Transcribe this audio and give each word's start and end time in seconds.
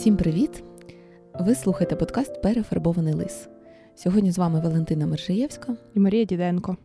Всім 0.00 0.16
привіт! 0.16 0.64
Ви 1.40 1.54
слухаєте 1.54 1.96
подкаст 1.96 2.42
Перефарбований 2.42 3.14
лис. 3.14 3.48
Сьогодні 3.94 4.32
з 4.32 4.38
вами 4.38 4.60
Валентина 4.60 5.06
Мержиєвська 5.06 5.76
і 5.94 6.00
Марія 6.00 6.24
Діденко. 6.24 6.76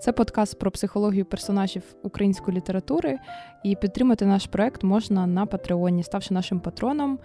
Це 0.00 0.12
подкаст 0.12 0.58
про 0.58 0.70
психологію 0.70 1.24
персонажів 1.24 1.82
української 2.02 2.56
літератури. 2.56 3.18
І 3.64 3.76
підтримати 3.76 4.26
наш 4.26 4.46
проект 4.46 4.82
можна 4.82 5.26
на 5.26 5.46
Патреоні, 5.46 6.02
ставши 6.02 6.34
нашим 6.34 6.60
патроном. 6.60 7.18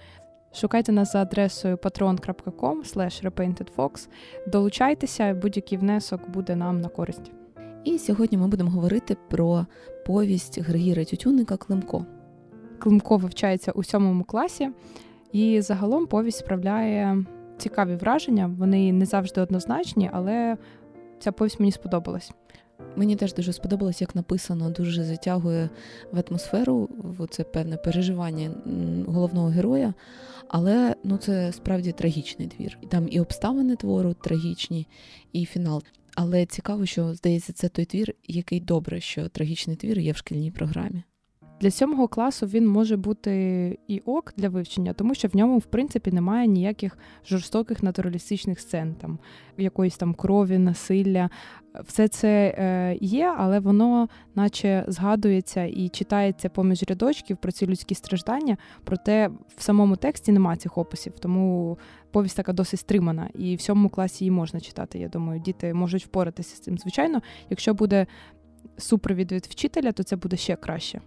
Шукайте 0.54 0.92
нас 0.92 1.12
за 1.12 1.22
адресою 1.22 1.76
patreon.com 1.76 2.82
repaintedfox. 3.24 4.08
Долучайтеся, 4.48 5.34
будь-який 5.34 5.78
внесок 5.78 6.30
буде 6.30 6.56
нам 6.56 6.82
на 6.82 6.88
користь. 6.88 7.32
І 7.84 7.98
сьогодні 7.98 8.38
ми 8.38 8.48
будемо 8.48 8.70
говорити 8.70 9.18
про 9.30 9.66
повість 10.06 10.60
Григіра 10.60 11.06
Тютюника 11.06 11.58
Климко. 11.58 12.06
Климко 12.80 13.18
вивчається 13.18 13.72
у 13.72 13.84
сьомому 13.84 14.24
класі, 14.24 14.70
і 15.32 15.62
загалом 15.62 16.08
повість 16.08 16.38
справляє 16.38 17.26
цікаві 17.58 17.96
враження. 17.96 18.56
Вони 18.58 18.94
не 18.94 19.06
завжди 19.06 19.42
однозначні, 19.42 20.10
але 20.14 20.58
ця 21.20 21.32
повість 21.32 21.60
мені 21.60 21.72
сподобалась. 21.72 22.32
Мені 22.96 23.16
теж 23.16 23.34
дуже 23.34 23.54
сподобалось, 23.54 24.02
як 24.02 24.16
написано, 24.16 24.70
дуже 24.70 25.04
затягує 25.04 25.70
в 26.12 26.24
атмосферу, 26.30 26.90
це 27.30 27.44
певне 27.44 27.78
переживання 27.78 28.52
головного 29.08 29.48
героя. 29.48 29.94
Але 30.48 30.96
ну 31.04 31.18
це 31.18 31.52
справді 31.52 31.92
трагічний 31.92 32.48
твір. 32.48 32.78
Там 32.90 33.08
і 33.12 33.20
обставини 33.20 33.76
твору 33.76 34.14
трагічні, 34.14 34.88
і 35.34 35.46
фінал. 35.46 35.84
Але 36.16 36.46
цікаво, 36.46 36.86
що 36.86 37.14
здається, 37.14 37.54
це 37.54 37.70
той 37.70 37.86
твір, 37.86 38.16
який 38.28 38.60
добре, 38.60 39.00
що 39.00 39.30
трагічний 39.30 39.76
твір 39.76 40.00
є 40.00 40.12
в 40.12 40.18
шкільній 40.18 40.52
програмі. 40.52 41.04
Для 41.66 41.72
сьомого 41.72 42.08
класу 42.08 42.46
він 42.46 42.68
може 42.68 42.98
бути 42.98 43.32
і 43.88 44.00
ок 44.00 44.34
для 44.38 44.50
вивчення, 44.50 44.94
тому 44.94 45.16
що 45.16 45.28
в 45.28 45.36
ньому, 45.36 45.58
в 45.58 45.66
принципі, 45.66 46.12
немає 46.12 46.48
ніяких 46.48 46.98
жорстоких 47.28 47.84
натуралістичних 47.84 48.60
сцен, 48.60 48.94
там 48.94 49.20
якоїсь 49.58 49.98
там 49.98 50.14
крові, 50.14 50.58
насилля. 50.58 51.30
Все 51.88 52.08
це 52.08 52.56
е, 52.58 52.98
є, 53.02 53.36
але 53.38 53.60
воно, 53.60 54.10
наче, 54.36 54.86
згадується 54.88 55.64
і 55.64 55.90
читається 55.90 56.50
поміж 56.50 56.84
рядочків 56.84 57.38
про 57.38 57.52
ці 57.52 57.68
людські 57.68 57.96
страждання. 57.96 58.58
Проте 58.84 59.30
в 59.58 59.64
самому 59.64 59.96
тексті 59.96 60.32
немає 60.32 60.58
цих 60.58 60.78
описів, 60.78 61.14
тому 61.20 61.78
повість 62.12 62.38
така 62.38 62.54
досить 62.54 62.80
стримана. 62.80 63.30
І 63.34 63.56
в 63.56 63.62
сьомому 63.62 63.90
класі 63.90 64.24
її 64.24 64.32
можна 64.32 64.60
читати. 64.60 65.00
Я 65.00 65.08
думаю, 65.08 65.40
діти 65.40 65.74
можуть 65.74 66.06
впоратися 66.06 66.56
з 66.56 66.60
цим. 66.60 66.78
Звичайно, 66.78 67.22
якщо 67.50 67.74
буде 67.74 68.08
супровід 68.78 69.32
від 69.32 69.46
вчителя, 69.46 69.92
то 69.92 70.04
це 70.04 70.16
буде 70.16 70.38
ще 70.38 70.56
краще. 70.56 71.02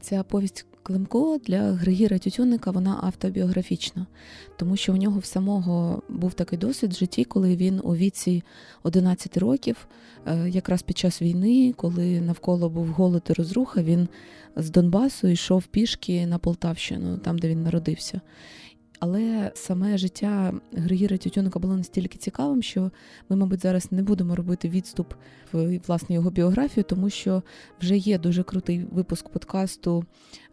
Ця 0.00 0.22
повість 0.22 0.66
Климко 0.82 1.38
для 1.46 1.72
Григіра 1.72 2.18
Тютюнника 2.18 2.70
вона 2.70 2.98
автобіографічна, 3.02 4.06
тому 4.56 4.76
що 4.76 4.92
у 4.92 4.96
нього 4.96 5.18
в 5.18 5.24
самого 5.24 6.02
був 6.08 6.34
такий 6.34 6.58
досвід 6.58 6.92
в 6.92 6.96
житті, 6.96 7.24
коли 7.24 7.56
він 7.56 7.80
у 7.84 7.96
віці 7.96 8.42
11 8.82 9.36
років, 9.36 9.88
е, 10.26 10.48
якраз 10.48 10.82
під 10.82 10.98
час 10.98 11.22
війни, 11.22 11.74
коли 11.76 12.20
навколо 12.20 12.68
був 12.68 12.86
голод 12.86 13.22
і 13.30 13.32
розруха, 13.32 13.82
він 13.82 14.08
з 14.56 14.70
Донбасу 14.70 15.28
йшов 15.28 15.66
пішки 15.66 16.26
на 16.26 16.38
Полтавщину, 16.38 17.18
там 17.18 17.38
де 17.38 17.48
він 17.48 17.62
народився. 17.62 18.20
Але 19.00 19.52
саме 19.54 19.98
життя 19.98 20.52
Григіра 20.72 21.16
Тютюника 21.16 21.58
було 21.58 21.76
настільки 21.76 22.18
цікавим, 22.18 22.62
що 22.62 22.90
ми, 23.28 23.36
мабуть, 23.36 23.62
зараз 23.62 23.92
не 23.92 24.02
будемо 24.02 24.36
робити 24.36 24.68
відступ 24.68 25.14
в 25.52 25.80
власне 25.86 26.14
його 26.14 26.30
біографію, 26.30 26.84
тому 26.84 27.10
що 27.10 27.42
вже 27.80 27.96
є 27.96 28.18
дуже 28.18 28.42
крутий 28.42 28.86
випуск 28.92 29.28
подкасту 29.28 30.04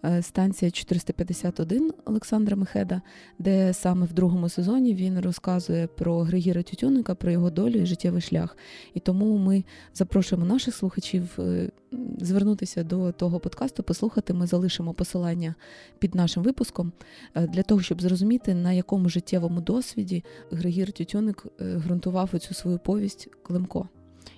Е, 0.05 0.21
станція 0.21 0.71
451 0.71 1.91
Олександра 2.05 2.55
Мехеда, 2.55 3.01
де 3.39 3.73
саме 3.73 4.05
в 4.05 4.13
другому 4.13 4.49
сезоні 4.49 4.93
він 4.93 5.19
розказує 5.19 5.87
про 5.87 6.19
Григіра 6.19 6.63
Тютюника, 6.63 7.15
про 7.15 7.31
його 7.31 7.49
долю 7.49 7.75
і 7.75 7.85
життєвий 7.85 8.21
шлях. 8.21 8.57
І 8.93 8.99
тому 8.99 9.37
ми 9.37 9.63
запрошуємо 9.93 10.45
наших 10.45 10.75
слухачів 10.75 11.29
е, 11.39 11.69
звернутися 12.17 12.83
до 12.83 13.11
того 13.11 13.39
подкасту, 13.39 13.83
послухати. 13.83 14.33
Ми 14.33 14.47
залишимо 14.47 14.93
посилання 14.93 15.55
під 15.99 16.15
нашим 16.15 16.43
випуском 16.43 16.91
е, 17.35 17.47
для 17.47 17.63
того, 17.63 17.81
щоб 17.81 18.01
зрозуміти, 18.01 18.53
на 18.53 18.71
якому 18.71 19.09
життєвому 19.09 19.61
досвіді 19.61 20.23
Григір 20.51 20.91
Тютюник 20.91 21.45
ґрунтував 21.59 22.29
оцю 22.33 22.53
свою 22.53 22.79
повість 22.79 23.29
Климко. 23.43 23.89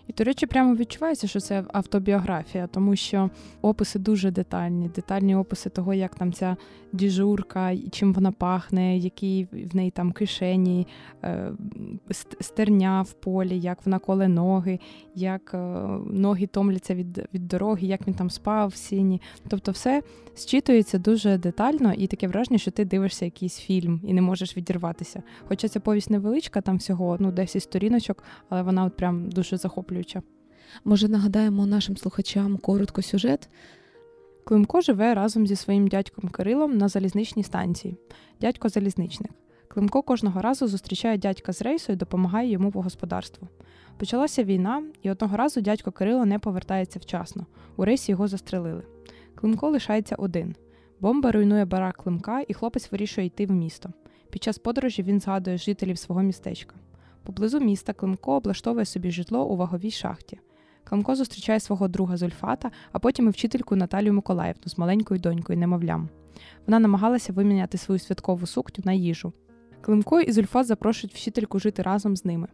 І, 0.07 0.13
до 0.13 0.23
речі, 0.23 0.45
прямо 0.45 0.75
відчувається, 0.75 1.27
що 1.27 1.39
це 1.39 1.63
автобіографія, 1.73 2.67
тому 2.67 2.95
що 2.95 3.29
описи 3.61 3.99
дуже 3.99 4.31
детальні, 4.31 4.89
детальні 4.95 5.35
описи 5.35 5.69
того, 5.69 5.93
як 5.93 6.15
там 6.15 6.33
ця 6.33 6.57
діжурка, 6.93 7.77
чим 7.91 8.13
вона 8.13 8.31
пахне, 8.31 8.97
які 8.97 9.47
в 9.51 9.75
неї 9.75 9.91
там 9.91 10.11
кишені, 10.11 10.87
е, 11.23 11.51
стерня 12.39 13.01
в 13.01 13.13
полі, 13.13 13.59
як 13.59 13.85
вона 13.85 13.99
коле 13.99 14.27
ноги, 14.27 14.79
як 15.15 15.51
е, 15.53 15.57
ноги 16.11 16.47
томляться 16.47 16.95
від 16.95 17.27
від 17.33 17.47
дороги, 17.47 17.87
як 17.87 18.07
він 18.07 18.13
там 18.13 18.29
спав 18.29 18.69
в 18.69 18.75
сіні. 18.75 19.21
Тобто, 19.47 19.71
все 19.71 20.03
зчитується 20.35 20.97
дуже 20.97 21.37
детально, 21.37 21.93
і 21.93 22.07
таке 22.07 22.27
враження, 22.27 22.57
що 22.57 22.71
ти 22.71 22.85
дивишся 22.85 23.25
якийсь 23.25 23.57
фільм 23.57 24.01
і 24.03 24.13
не 24.13 24.21
можеш 24.21 24.57
відірватися. 24.57 25.23
Хоча 25.47 25.67
ця 25.67 25.79
повість 25.79 26.09
невеличка, 26.09 26.61
там 26.61 26.77
всього 26.77 27.17
ну 27.19 27.31
10 27.31 27.63
сторіночок, 27.63 28.23
але 28.49 28.61
вона 28.61 28.83
от 28.83 28.95
прям 28.95 29.29
дуже 29.29 29.57
захоплююча. 29.97 30.21
Може, 30.85 31.07
нагадаємо 31.07 31.65
нашим 31.65 31.97
слухачам 31.97 32.57
коротко 32.57 33.01
сюжет. 33.01 33.49
Климко 34.43 34.81
живе 34.81 35.13
разом 35.13 35.47
зі 35.47 35.55
своїм 35.55 35.87
дядьком 35.87 36.29
Кирилом 36.29 36.77
на 36.77 36.87
залізничній 36.87 37.43
станції. 37.43 37.97
Дядько 38.41 38.69
залізничник. 38.69 39.31
Климко 39.67 40.01
кожного 40.01 40.41
разу 40.41 40.67
зустрічає 40.67 41.17
дядька 41.17 41.53
з 41.53 41.61
рейсу 41.61 41.93
і 41.93 41.95
допомагає 41.95 42.49
йому 42.49 42.71
по 42.71 42.81
господарству. 42.81 43.47
Почалася 43.97 44.43
війна, 44.43 44.83
і 45.03 45.11
одного 45.11 45.37
разу 45.37 45.61
дядько 45.61 45.91
Кирило 45.91 46.25
не 46.25 46.39
повертається 46.39 46.99
вчасно. 46.99 47.45
У 47.77 47.85
рейсі 47.85 48.11
його 48.11 48.27
застрелили. 48.27 48.83
Климко 49.35 49.69
лишається 49.69 50.15
один. 50.15 50.55
Бомба 50.99 51.31
руйнує 51.31 51.65
барак 51.65 51.97
Климка, 51.97 52.43
і 52.47 52.53
хлопець 52.53 52.91
вирішує 52.91 53.27
йти 53.27 53.45
в 53.45 53.51
місто. 53.51 53.89
Під 54.29 54.43
час 54.43 54.57
подорожі 54.57 55.03
він 55.03 55.19
згадує 55.19 55.57
жителів 55.57 55.97
свого 55.97 56.21
містечка. 56.21 56.75
Поблизу 57.27 57.59
міста 57.59 57.93
Климко 57.93 58.35
облаштовує 58.35 58.85
собі 58.85 59.11
житло 59.11 59.45
у 59.45 59.55
ваговій 59.55 59.91
шахті. 59.91 60.39
Климко 60.83 61.15
зустрічає 61.15 61.59
свого 61.59 61.87
друга 61.87 62.17
Зульфата, 62.17 62.71
а 62.91 62.99
потім 62.99 63.27
і 63.27 63.29
вчительку 63.29 63.75
Наталію 63.75 64.13
Миколаївну 64.13 64.63
з 64.65 64.77
маленькою 64.77 65.19
донькою 65.19 65.59
немовлям. 65.59 66.09
Вона 66.67 66.79
намагалася 66.79 67.33
виміняти 67.33 67.77
свою 67.77 67.99
святкову 67.99 68.45
сукню 68.45 68.83
на 68.85 68.93
їжу. 68.93 69.33
Климко 69.81 70.21
і 70.21 70.31
Зульфат 70.31 70.65
запрошують 70.65 71.13
вчительку 71.15 71.59
жити 71.59 71.81
разом 71.81 72.15
з 72.15 72.25
ними. 72.25 72.47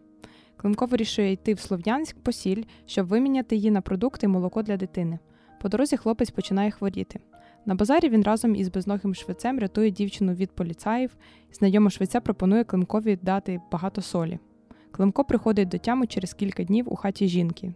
Климко 0.57 0.85
вирішує 0.85 1.31
йти 1.31 1.53
в 1.53 1.59
Слов'янськ 1.59 2.19
по 2.19 2.31
сіль, 2.31 2.63
щоб 2.85 3.07
виміняти 3.07 3.55
її 3.55 3.71
на 3.71 3.81
продукти 3.81 4.25
і 4.25 4.29
молоко 4.29 4.61
для 4.61 4.77
дитини. 4.77 5.19
По 5.61 5.69
дорозі 5.69 5.97
хлопець 5.97 6.31
починає 6.31 6.71
хворіти. 6.71 7.19
На 7.65 7.75
базарі 7.75 8.09
він 8.09 8.23
разом 8.23 8.55
із 8.55 8.69
безногим 8.69 9.15
швецем 9.15 9.59
рятує 9.59 9.91
дівчину 9.91 10.33
від 10.33 10.51
поліцаїв, 10.51 11.15
знайома 11.51 11.89
швеця 11.89 12.21
пропонує 12.21 12.63
Климкові 12.63 13.19
дати 13.21 13.61
багато 13.71 14.01
солі. 14.01 14.39
Климко 14.95 15.23
приходить 15.23 15.69
до 15.69 15.77
тями 15.77 16.07
через 16.07 16.33
кілька 16.33 16.63
днів 16.63 16.93
у 16.93 16.95
хаті 16.95 17.27
жінки. 17.27 17.73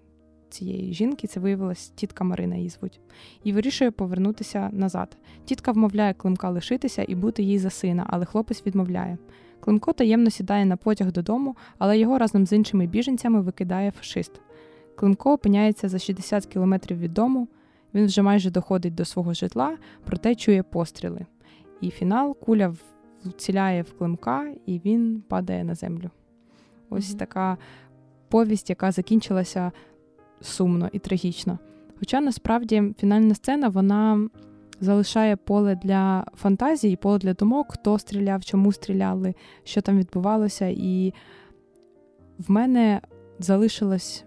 Цієї 0.50 0.94
жінки 0.94 1.28
це 1.28 1.40
виявилась 1.40 1.90
тітка 1.90 2.24
Марина 2.24 2.56
її 2.56 2.70
звуть, 2.70 3.00
і 3.44 3.54
вирішує 3.54 3.92
повернутися 3.92 4.70
назад. 4.74 5.18
Тітка 5.46 5.72
вмовляє 5.72 6.14
Климка 6.14 6.50
лишитися 6.50 7.06
і 7.08 7.16
бути 7.16 7.44
їй 7.44 7.60
за 7.60 7.70
сина, 7.70 8.06
але 8.10 8.26
хлопець 8.26 8.66
відмовляє. 8.66 9.18
Климко 9.60 9.94
таємно 9.94 10.30
сідає 10.30 10.66
на 10.66 10.78
потяг 10.78 11.12
додому, 11.12 11.56
але 11.78 12.00
його 12.00 12.18
разом 12.18 12.46
з 12.46 12.54
іншими 12.54 12.88
біженцями 12.88 13.42
викидає 13.42 13.92
фашист. 13.92 14.32
Климко 14.96 15.34
опиняється 15.34 15.90
за 15.90 16.00
60 16.00 16.46
кілометрів 16.46 17.00
від 17.00 17.14
дому, 17.14 17.48
він 17.94 18.06
вже 18.06 18.22
майже 18.22 18.52
доходить 18.52 18.96
до 18.96 19.06
свого 19.06 19.34
житла, 19.34 19.78
проте 20.06 20.36
чує 20.36 20.64
постріли. 20.64 21.26
І 21.82 21.90
фінал 21.90 22.38
куля 22.40 22.74
вціляє 23.26 23.82
в 23.82 23.98
Климка, 23.98 24.54
і 24.66 24.82
він 24.86 25.24
падає 25.28 25.64
на 25.64 25.76
землю. 25.76 26.10
Ось 26.90 27.14
mm-hmm. 27.14 27.18
така 27.18 27.58
повість, 28.30 28.70
яка 28.70 28.92
закінчилася 28.92 29.72
сумно 30.42 30.90
і 30.94 31.00
трагічно. 31.00 31.60
Хоча 32.00 32.22
насправді 32.22 32.94
фінальна 33.00 33.36
сцена 33.36 33.70
вона 33.70 34.30
залишає 34.80 35.36
поле 35.36 35.76
для 35.76 36.26
фантазії, 36.36 36.96
поле 36.96 37.18
для 37.18 37.34
думок, 37.34 37.68
хто 37.70 38.00
стріляв, 38.00 38.46
чому 38.46 38.72
стріляли, 38.72 39.34
що 39.64 39.82
там 39.82 40.00
відбувалося. 40.00 40.68
І 40.68 41.14
в 42.38 42.52
мене 42.52 43.02
залишилось 43.40 44.24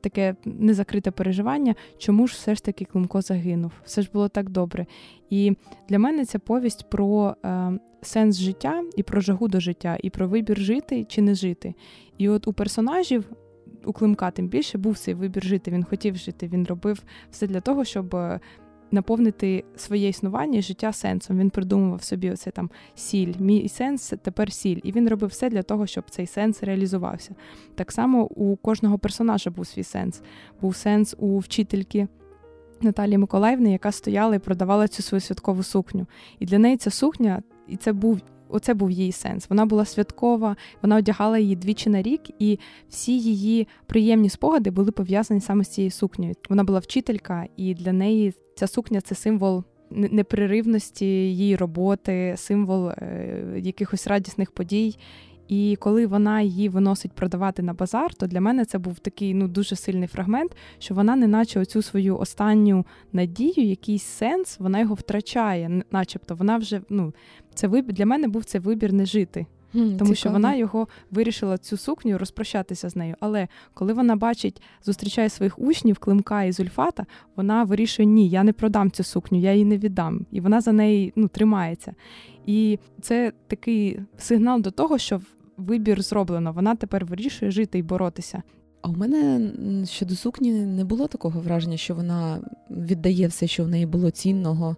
таке 0.00 0.36
незакрите 0.44 1.10
переживання, 1.10 1.74
чому 1.98 2.26
ж 2.26 2.34
все 2.34 2.54
ж 2.54 2.64
таки 2.64 2.84
Климко 2.84 3.22
загинув. 3.22 3.72
Все 3.84 4.02
ж 4.02 4.10
було 4.12 4.28
так 4.28 4.50
добре. 4.50 4.86
І 5.30 5.56
для 5.88 5.98
мене 5.98 6.24
ця 6.24 6.38
повість 6.38 6.90
про 6.90 7.36
е, 7.44 7.72
сенс 8.06 8.36
життя 8.38 8.84
і 8.96 9.02
про 9.02 9.20
жагу 9.20 9.48
до 9.48 9.60
життя, 9.60 9.98
і 10.02 10.10
про 10.10 10.28
вибір 10.28 10.58
жити 10.58 11.04
чи 11.04 11.22
не 11.22 11.34
жити. 11.34 11.74
І 12.18 12.28
от 12.28 12.48
у 12.48 12.52
персонажів. 12.52 13.24
У 13.86 13.92
Климка 13.92 14.30
тим 14.30 14.48
більше 14.48 14.78
був 14.78 14.98
цей 14.98 15.14
вибір 15.14 15.44
жити. 15.44 15.70
Він 15.70 15.84
хотів 15.84 16.16
жити, 16.16 16.48
він 16.52 16.66
робив 16.66 17.02
все 17.30 17.46
для 17.46 17.60
того, 17.60 17.84
щоб 17.84 18.14
е, 18.14 18.40
наповнити 18.90 19.64
своє 19.76 20.08
існування 20.08 20.58
і 20.58 20.62
життя 20.62 20.92
сенсом. 20.92 21.38
Він 21.38 21.50
придумував 21.50 22.02
собі 22.02 22.30
оце 22.30 22.50
там 22.50 22.70
сіль, 22.94 23.34
мій 23.38 23.68
сенс 23.68 24.12
тепер 24.22 24.52
сіль. 24.52 24.80
І 24.82 24.92
він 24.92 25.08
робив 25.08 25.30
все 25.30 25.50
для 25.50 25.62
того, 25.62 25.86
щоб 25.86 26.04
цей 26.10 26.26
сенс 26.26 26.62
реалізувався. 26.62 27.34
Так 27.74 27.92
само 27.92 28.24
у 28.24 28.56
кожного 28.56 28.98
персонажа 28.98 29.50
був 29.50 29.66
свій 29.66 29.84
сенс. 29.84 30.22
Був 30.60 30.76
сенс 30.76 31.14
у 31.18 31.38
вчительки. 31.38 32.08
Наталії 32.80 33.18
Миколаївни, 33.18 33.72
яка 33.72 33.92
стояла 33.92 34.34
і 34.34 34.38
продавала 34.38 34.88
цю 34.88 35.02
свою 35.02 35.20
святкову 35.20 35.62
сукню. 35.62 36.06
І 36.38 36.46
для 36.46 36.58
неї 36.58 36.76
ця 36.76 36.90
сукня, 36.90 37.42
і 37.68 37.76
це 37.76 37.92
був 37.92 38.20
оце 38.48 38.74
був 38.74 38.90
її 38.90 39.12
сенс. 39.12 39.50
Вона 39.50 39.66
була 39.66 39.84
святкова, 39.84 40.56
вона 40.82 40.96
одягала 40.96 41.38
її 41.38 41.56
двічі 41.56 41.90
на 41.90 42.02
рік, 42.02 42.20
і 42.38 42.58
всі 42.88 43.18
її 43.18 43.68
приємні 43.86 44.28
спогади 44.28 44.70
були 44.70 44.92
пов'язані 44.92 45.40
саме 45.40 45.64
з 45.64 45.68
цією 45.68 45.90
сукнею. 45.90 46.34
Вона 46.48 46.64
була 46.64 46.78
вчителька, 46.78 47.46
і 47.56 47.74
для 47.74 47.92
неї 47.92 48.34
ця 48.56 48.66
сукня 48.66 49.00
це 49.00 49.14
символ. 49.14 49.64
Непреривності 49.90 51.06
її 51.06 51.56
роботи, 51.56 52.34
символ 52.36 52.88
е, 52.88 53.60
якихось 53.62 54.06
радісних 54.06 54.50
подій. 54.50 54.96
І 55.48 55.76
коли 55.80 56.06
вона 56.06 56.40
її 56.40 56.68
виносить 56.68 57.12
продавати 57.12 57.62
на 57.62 57.72
базар, 57.72 58.14
то 58.14 58.26
для 58.26 58.40
мене 58.40 58.64
це 58.64 58.78
був 58.78 58.98
такий 58.98 59.34
ну 59.34 59.48
дуже 59.48 59.76
сильний 59.76 60.08
фрагмент, 60.08 60.56
що 60.78 60.94
вона, 60.94 61.16
неначе 61.16 61.60
оцю 61.60 61.82
свою 61.82 62.18
останню 62.18 62.86
надію, 63.12 63.66
якийсь 63.66 64.04
сенс, 64.04 64.58
вона 64.58 64.80
його 64.80 64.94
втрачає, 64.94 65.82
начебто 65.90 66.34
вона 66.34 66.56
вже 66.56 66.80
ну 66.88 67.14
це 67.54 67.66
вибір 67.66 67.94
для 67.94 68.06
мене 68.06 68.28
був 68.28 68.44
це 68.44 68.58
вибір 68.58 68.92
не 68.92 69.06
жити. 69.06 69.46
Тому 69.74 69.94
цікаво. 69.94 70.14
що 70.14 70.30
вона 70.30 70.54
його 70.54 70.88
вирішила 71.10 71.58
цю 71.58 71.76
сукню 71.76 72.18
розпрощатися 72.18 72.88
з 72.88 72.96
нею. 72.96 73.14
Але 73.20 73.48
коли 73.74 73.92
вона 73.92 74.16
бачить, 74.16 74.62
зустрічає 74.84 75.28
своїх 75.28 75.58
учнів, 75.58 75.98
Климка 75.98 76.44
і 76.44 76.52
Зульфата, 76.52 77.06
вона 77.36 77.64
вирішує, 77.64 78.06
ні, 78.06 78.28
я 78.28 78.42
не 78.42 78.52
продам 78.52 78.90
цю 78.90 79.02
сукню, 79.02 79.38
я 79.40 79.52
її 79.52 79.64
не 79.64 79.78
віддам. 79.78 80.26
І 80.30 80.40
вона 80.40 80.60
за 80.60 80.72
неї 80.72 81.12
ну, 81.16 81.28
тримається. 81.28 81.94
І 82.46 82.78
це 83.00 83.32
такий 83.46 84.00
сигнал 84.18 84.60
до 84.60 84.70
того, 84.70 84.98
що 84.98 85.20
вибір 85.56 86.02
зроблено. 86.02 86.52
Вона 86.52 86.74
тепер 86.74 87.04
вирішує 87.04 87.50
жити 87.50 87.78
і 87.78 87.82
боротися. 87.82 88.42
А 88.82 88.88
у 88.88 88.92
мене 88.92 89.50
щодо 89.86 90.14
сукні 90.14 90.52
не 90.52 90.84
було 90.84 91.06
такого 91.06 91.40
враження, 91.40 91.76
що 91.76 91.94
вона 91.94 92.40
віддає 92.70 93.26
все, 93.26 93.46
що 93.46 93.64
в 93.64 93.68
неї 93.68 93.86
було 93.86 94.10
цінного. 94.10 94.76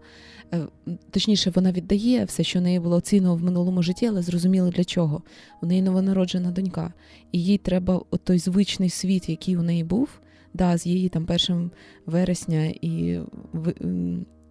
Е, 0.55 0.67
точніше, 1.11 1.51
вона 1.51 1.73
віддає 1.73 2.25
все, 2.25 2.43
що 2.43 2.59
в 2.59 2.63
неї 2.63 2.81
було 2.81 3.01
цінного 3.01 3.37
в 3.37 3.43
минулому 3.43 3.83
житті, 3.83 4.07
але 4.07 4.23
зрозуміло 4.23 4.71
для 4.71 4.85
чого. 4.85 5.23
У 5.63 5.67
неї 5.67 5.83
новонароджена 5.83 6.51
донька, 6.51 6.93
і 7.33 7.45
їй 7.45 7.59
треба 7.59 8.03
той 8.25 8.39
звичний 8.39 8.91
світ, 8.91 9.29
який 9.29 9.57
у 9.57 9.63
неї 9.63 9.85
був, 9.85 10.09
да, 10.55 10.79
з 10.79 10.87
її 10.87 11.09
там 11.09 11.27
першим 11.27 11.71
вересня 12.07 12.65
і 12.65 13.21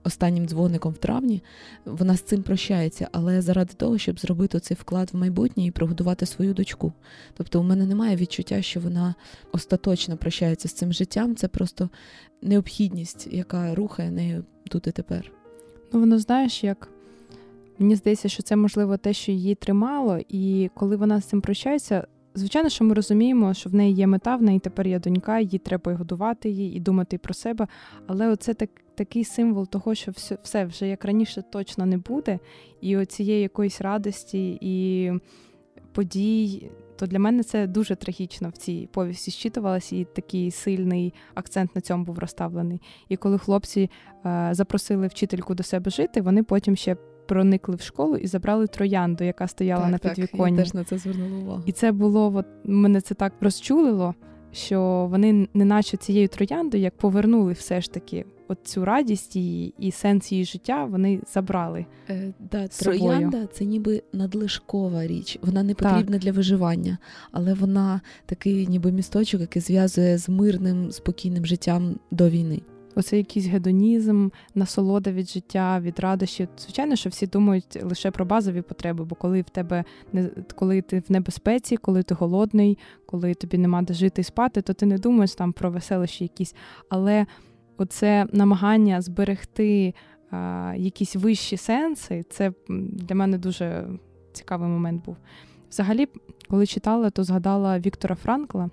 останнім 0.06 0.48
дзвоником 0.48 0.94
в 0.94 0.98
травні, 0.98 1.44
вона 1.86 2.18
з 2.18 2.22
цим 2.22 2.44
прощається, 2.44 3.07
але 3.12 3.42
заради 3.42 3.74
того, 3.74 3.98
щоб 3.98 4.19
зробити 4.19 4.60
цей 4.60 4.78
вклад 4.80 5.10
в 5.13 5.18
майбутнє 5.18 5.66
і 5.66 5.72
прогодувати 5.72 6.25
свою 6.25 6.54
дочку. 6.54 6.94
Тобто, 7.34 7.60
у 7.60 7.63
мене 7.63 7.86
немає 7.86 8.16
відчуття, 8.16 8.62
що 8.62 8.80
вона 8.80 9.16
остаточно 9.52 10.18
прощається 10.18 10.68
з 10.68 10.74
цим 10.74 10.94
життям. 10.94 11.36
Це 11.36 11.48
просто 11.48 11.90
необхідність, 12.42 13.28
яка 13.31 13.75
рухає 13.75 14.12
нею 14.12 14.44
тут 14.69 14.88
і 14.88 14.92
тепер. 14.92 15.31
Ну, 15.94 16.00
воно 16.00 16.19
знаєш, 16.19 16.63
як. 16.63 16.90
Мені 17.80 17.96
здається, 17.96 18.30
що 18.30 18.44
це 18.44 18.56
можливо 18.56 18.98
те, 18.98 19.13
що 19.13 19.31
її 19.31 19.56
тримало, 19.56 20.19
і 20.30 20.69
коли 20.74 20.96
вона 20.96 21.22
з 21.22 21.25
цим 21.25 21.42
прощається, 21.42 22.07
звичайно, 22.36 22.69
що 22.69 22.84
ми 22.84 22.94
розуміємо, 22.94 23.54
що 23.54 23.69
в 23.69 23.74
неї 23.74 23.96
є 23.96 24.07
мета, 24.07 24.36
в 24.36 24.42
неї 24.42 24.60
тепер 24.60 24.88
є 24.88 25.00
донька, 25.00 25.40
їй 25.40 25.60
треба 25.60 25.92
і 25.92 25.96
годувати 25.96 26.50
її 26.50 26.78
і 26.78 26.80
думати 26.80 27.18
про 27.18 27.34
себе. 27.34 27.68
Але 28.07 28.28
оце 28.28 28.54
так 28.54 28.69
такий 28.95 29.24
символ 29.24 29.68
того, 29.68 29.95
що 29.95 30.12
все 30.12 30.38
все 30.44 30.65
вже 30.65 30.88
як 30.88 31.06
раніше 31.06 31.42
точно 31.42 31.86
не 31.86 31.97
буде, 31.97 32.39
і 32.81 32.97
оцієї 32.97 33.42
якоїсь 33.42 33.81
радості 33.81 34.57
і 34.62 35.12
подій. 35.92 36.71
То 36.97 37.06
для 37.06 37.19
мене 37.19 37.44
це 37.44 37.68
дуже 37.68 37.95
трагічно 37.95 38.50
в 38.50 38.57
цій 38.57 38.89
повісті 38.92 39.31
щитувалося, 39.31 39.95
і 39.95 40.03
такий 40.03 40.51
сильний 40.51 41.13
акцент 41.33 41.75
на 41.75 41.81
цьому 41.81 42.03
був 42.03 42.19
розставлений. 42.19 42.81
І 43.09 43.18
коли 43.18 43.38
хлопці 43.38 43.89
е, 44.25 44.50
запросили 44.51 45.07
вчительку 45.07 45.56
до 45.56 45.63
себе 45.63 45.92
жити, 45.92 46.21
вони 46.21 46.44
потім 46.44 46.75
ще 46.75 46.95
проникли 47.25 47.75
в 47.75 47.81
школу 47.81 48.15
і 48.15 48.27
забрали 48.27 48.68
троянду, 48.68 49.24
яка 49.24 49.47
стояла 49.47 49.81
так, 49.81 49.92
на 49.92 49.97
підвіконні. 49.97 50.57
Так, 50.57 50.57
я 50.57 50.63
теж 50.63 50.74
на 50.74 50.83
це 50.83 50.97
звернула 50.97 51.38
увагу. 51.38 51.63
І 51.65 51.71
це 51.71 51.92
було 51.92 52.36
от, 52.36 52.45
мене 52.63 53.01
це 53.01 53.15
так 53.15 53.33
розчулило, 53.42 54.15
що 54.51 55.07
вони, 55.12 55.47
неначе 55.53 55.97
цією 55.97 56.27
трояндою, 56.27 56.83
як 56.83 56.97
повернули 56.97 57.53
все 57.53 57.81
ж 57.81 57.92
таки 57.92 58.25
от 58.47 58.57
цю 58.63 58.86
радість 58.86 59.36
її 59.36 59.74
і 59.80 59.92
сенс 59.92 60.31
її 60.31 60.45
життя 60.45 60.86
вони 60.86 61.21
забрали. 61.33 61.86
Е, 62.09 62.33
да, 62.51 62.68
Троянда 62.68 63.47
це 63.47 63.65
ніби 63.65 64.03
надлишкова 64.13 65.07
річ. 65.07 65.39
Вона 65.42 65.63
не 65.63 65.74
потрібна 65.74 66.12
так. 66.12 66.21
для 66.21 66.31
виживання, 66.31 66.97
але 67.31 67.53
вона 67.53 68.01
такий, 68.25 68.68
ніби 68.68 68.92
місточок, 68.92 69.42
який 69.42 69.62
зв'язує 69.62 70.18
з 70.18 70.30
мирним, 70.30 70.92
спокійним 70.92 71.45
життям 71.45 72.00
до 72.12 72.30
війни. 72.30 72.62
Оце 72.95 73.18
якийсь 73.18 73.45
гедонізм, 73.45 74.30
насолода 74.56 75.12
від 75.12 75.30
життя, 75.30 75.80
від 75.80 76.00
радощів. 76.00 76.47
Звичайно, 76.57 76.95
що 76.95 77.09
всі 77.09 77.27
думають 77.27 77.83
лише 77.83 78.12
про 78.12 78.25
базові 78.25 78.62
потреби, 78.62 79.06
бо 79.06 79.15
коли 79.15 79.42
в 79.42 79.50
тебе 79.50 79.83
не 80.13 80.30
коли 80.56 80.81
ти 80.81 81.00
в 81.00 81.12
небезпеці, 81.12 81.77
коли 81.77 82.03
ти 82.03 82.13
голодний, 82.13 82.77
коли 83.06 83.33
тобі 83.33 83.57
нема 83.57 83.81
де 83.81 83.94
жити 83.94 84.21
і 84.21 84.24
спати, 84.24 84.62
то 84.62 84.74
ти 84.74 84.86
не 84.86 84.97
думаєш 84.97 85.36
там 85.36 85.53
про 85.53 85.71
веселощі 85.71 86.24
якісь. 86.24 86.56
Але 86.89 87.25
оце 87.77 88.27
намагання 88.31 89.01
зберегти 89.01 89.94
а, 90.31 90.74
якісь 90.77 91.16
вищі 91.16 91.57
сенси, 91.57 92.24
це 92.30 92.54
для 92.69 93.16
мене 93.16 93.38
дуже 93.38 93.88
цікавий 94.33 94.69
момент 94.69 95.06
був. 95.06 95.18
Взагалі, 95.69 96.07
коли 96.50 96.66
читала, 96.66 97.10
то 97.10 97.24
згадала 97.24 97.80
Віктора 97.80 98.16
Франкла. 98.16 98.69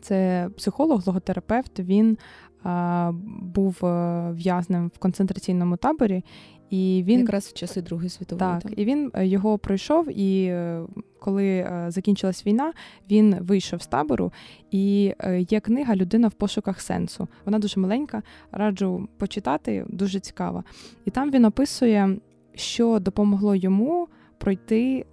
Це 0.00 0.48
психолог, 0.56 1.02
логотерапевт. 1.06 1.78
Він 1.78 2.18
а, 2.62 3.12
був 3.54 3.84
е, 3.84 4.30
в'язнем 4.32 4.90
в 4.94 4.98
концентраційному 4.98 5.76
таборі. 5.76 6.24
І 6.74 7.02
він 7.06 7.20
якраз 7.20 7.46
в 7.46 7.52
часи 7.52 7.82
Другої 7.82 8.08
світової. 8.08 8.50
Так, 8.50 8.62
так, 8.62 8.78
і 8.78 8.84
він 8.84 9.10
е, 9.14 9.26
його 9.26 9.58
пройшов. 9.58 10.18
І 10.18 10.44
е, 10.44 10.82
коли 11.20 11.68
закінчилась 11.88 12.46
війна, 12.46 12.72
він 13.10 13.36
вийшов 13.40 13.82
з 13.82 13.86
табору. 13.86 14.32
І 14.70 15.14
є 15.48 15.60
книга 15.60 15.96
Людина 15.96 16.28
в 16.28 16.32
пошуках 16.32 16.80
сенсу. 16.80 17.28
Вона 17.44 17.58
дуже 17.58 17.80
маленька, 17.80 18.22
раджу 18.52 19.08
почитати, 19.18 19.84
дуже 19.88 20.20
цікава. 20.20 20.64
І 21.04 21.10
там 21.10 21.30
він 21.30 21.44
описує, 21.44 22.16
що 22.54 22.98
допомогло 22.98 23.54
йому 23.54 24.08
пройти 24.38 25.06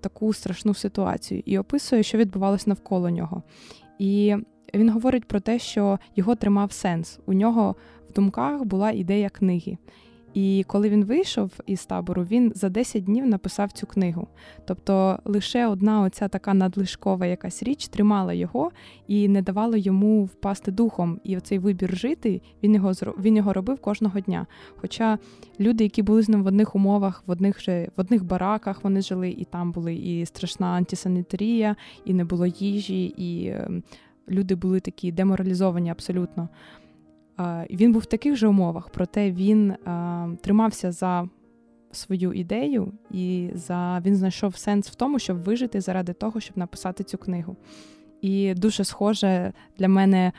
таку 0.00 0.32
страшну 0.32 0.74
ситуацію, 0.74 1.42
і 1.46 1.58
описує, 1.58 2.02
що 2.02 2.18
відбувалось 2.18 2.66
навколо 2.66 3.10
нього. 3.10 3.42
І 3.98 4.36
він 4.74 4.90
говорить 4.90 5.24
про 5.24 5.40
те, 5.40 5.58
що 5.58 5.98
його 6.16 6.34
тримав 6.34 6.72
сенс. 6.72 7.18
У 7.26 7.32
нього 7.32 7.76
в 8.10 8.12
думках 8.12 8.64
була 8.64 8.90
ідея 8.90 9.28
книги. 9.28 9.76
І 10.34 10.64
коли 10.66 10.88
він 10.88 11.04
вийшов 11.04 11.50
із 11.66 11.86
табору, 11.86 12.22
він 12.22 12.52
за 12.54 12.68
10 12.68 13.04
днів 13.04 13.26
написав 13.26 13.72
цю 13.72 13.86
книгу. 13.86 14.28
Тобто 14.64 15.18
лише 15.24 15.66
одна 15.66 16.02
оця 16.02 16.28
така 16.28 16.54
надлишкова 16.54 17.26
якась 17.26 17.62
річ 17.62 17.88
тримала 17.88 18.32
його 18.32 18.70
і 19.06 19.28
не 19.28 19.42
давала 19.42 19.76
йому 19.76 20.24
впасти 20.24 20.70
духом. 20.70 21.20
І 21.24 21.36
оцей 21.36 21.58
вибір 21.58 21.96
жити 21.96 22.42
він 22.62 22.74
його 22.74 22.92
він 22.92 23.36
його 23.36 23.52
робив 23.52 23.78
кожного 23.80 24.20
дня. 24.20 24.46
Хоча 24.76 25.18
люди, 25.60 25.84
які 25.84 26.02
були 26.02 26.22
з 26.22 26.28
ним 26.28 26.42
в 26.42 26.46
одних 26.46 26.74
умовах, 26.74 27.22
в 27.26 27.30
одних 27.30 27.60
же 27.60 27.88
в 27.96 28.00
одних 28.00 28.24
бараках 28.24 28.84
вони 28.84 29.02
жили, 29.02 29.30
і 29.30 29.44
там 29.44 29.72
були 29.72 29.94
і 29.94 30.26
страшна 30.26 30.66
антисанітарія, 30.66 31.76
і 32.04 32.14
не 32.14 32.24
було 32.24 32.46
їжі, 32.46 33.04
і 33.04 33.48
ем, 33.48 33.82
люди 34.28 34.54
були 34.54 34.80
такі 34.80 35.12
деморалізовані 35.12 35.90
абсолютно. 35.90 36.48
Він 37.70 37.92
був 37.92 38.02
в 38.02 38.06
таких 38.06 38.36
же 38.36 38.48
умовах, 38.48 38.88
проте 38.88 39.30
він 39.30 39.74
тримався 40.40 40.92
за 40.92 41.28
свою 41.92 42.32
ідею, 42.32 42.92
і 43.10 43.50
за 43.54 44.02
він 44.06 44.16
знайшов 44.16 44.56
сенс 44.56 44.88
в 44.88 44.94
тому, 44.94 45.18
щоб 45.18 45.42
вижити 45.42 45.80
заради 45.80 46.12
того, 46.12 46.40
щоб 46.40 46.58
написати 46.58 47.04
цю 47.04 47.18
книгу. 47.18 47.56
І 48.20 48.54
дуже 48.54 48.84
схоже 48.84 49.52
для 49.78 49.88
мене 49.88 50.32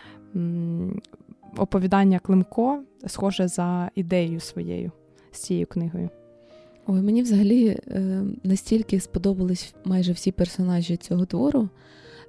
оповідання 1.58 2.20
Климко, 2.20 2.84
схоже 3.08 3.48
за 3.48 3.92
ідеєю 3.96 4.40
своєю 4.40 4.92
з 5.32 5.40
цією 5.40 5.68
книгою. 5.68 6.10
Ой, 6.88 7.02
мені 7.02 7.22
взагалі 7.22 7.68
е, 7.68 8.24
настільки 8.44 9.00
сподобались 9.00 9.76
майже 9.86 10.12
всі 10.12 10.32
персонажі 10.32 10.98
цього 10.98 11.26
твору. 11.26 11.70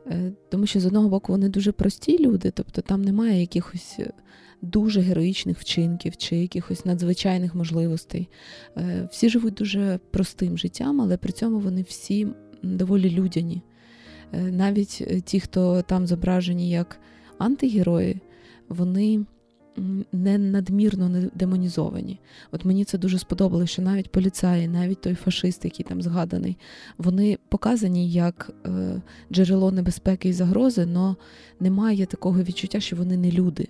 Е, 0.06 0.32
тому 0.48 0.66
що 0.66 0.80
з 0.80 0.86
одного 0.86 1.08
боку 1.08 1.32
вони 1.32 1.48
дуже 1.48 1.72
прості 1.72 2.18
люди, 2.18 2.50
тобто 2.50 2.82
там 2.82 3.02
немає 3.02 3.40
якихось 3.40 3.96
е, 3.98 4.12
дуже 4.62 5.00
героїчних 5.00 5.58
вчинків 5.58 6.16
чи 6.16 6.36
якихось 6.36 6.84
надзвичайних 6.84 7.54
можливостей. 7.54 8.28
Е, 8.76 9.08
всі 9.12 9.28
живуть 9.28 9.54
дуже 9.54 10.00
простим 10.10 10.58
життям, 10.58 11.00
але 11.00 11.16
при 11.16 11.32
цьому 11.32 11.58
вони 11.58 11.82
всі 11.82 12.28
доволі 12.62 13.10
людяні. 13.10 13.62
Навіть 14.32 15.22
ті, 15.24 15.40
хто 15.40 15.82
там 15.82 16.06
зображені 16.06 16.70
як 16.70 17.00
антигерої, 17.38 18.20
вони 18.68 19.24
не 20.12 20.38
надмірно 20.38 21.08
не 21.08 21.30
демонізовані. 21.34 22.20
От 22.52 22.64
мені 22.64 22.84
це 22.84 22.98
дуже 22.98 23.18
сподобалося, 23.18 23.72
що 23.72 23.82
навіть 23.82 24.12
поліцаї, 24.12 24.68
навіть 24.68 25.00
той 25.00 25.14
фашист, 25.14 25.64
який 25.64 25.84
там 25.84 26.02
згаданий, 26.02 26.58
вони 26.98 27.38
показані 27.48 28.10
як 28.10 28.50
е, 28.66 29.02
джерело 29.32 29.72
небезпеки 29.72 30.28
і 30.28 30.32
загрози, 30.32 30.88
але 30.96 31.14
немає 31.60 32.06
такого 32.06 32.42
відчуття, 32.42 32.80
що 32.80 32.96
вони 32.96 33.16
не 33.16 33.30
люди. 33.30 33.68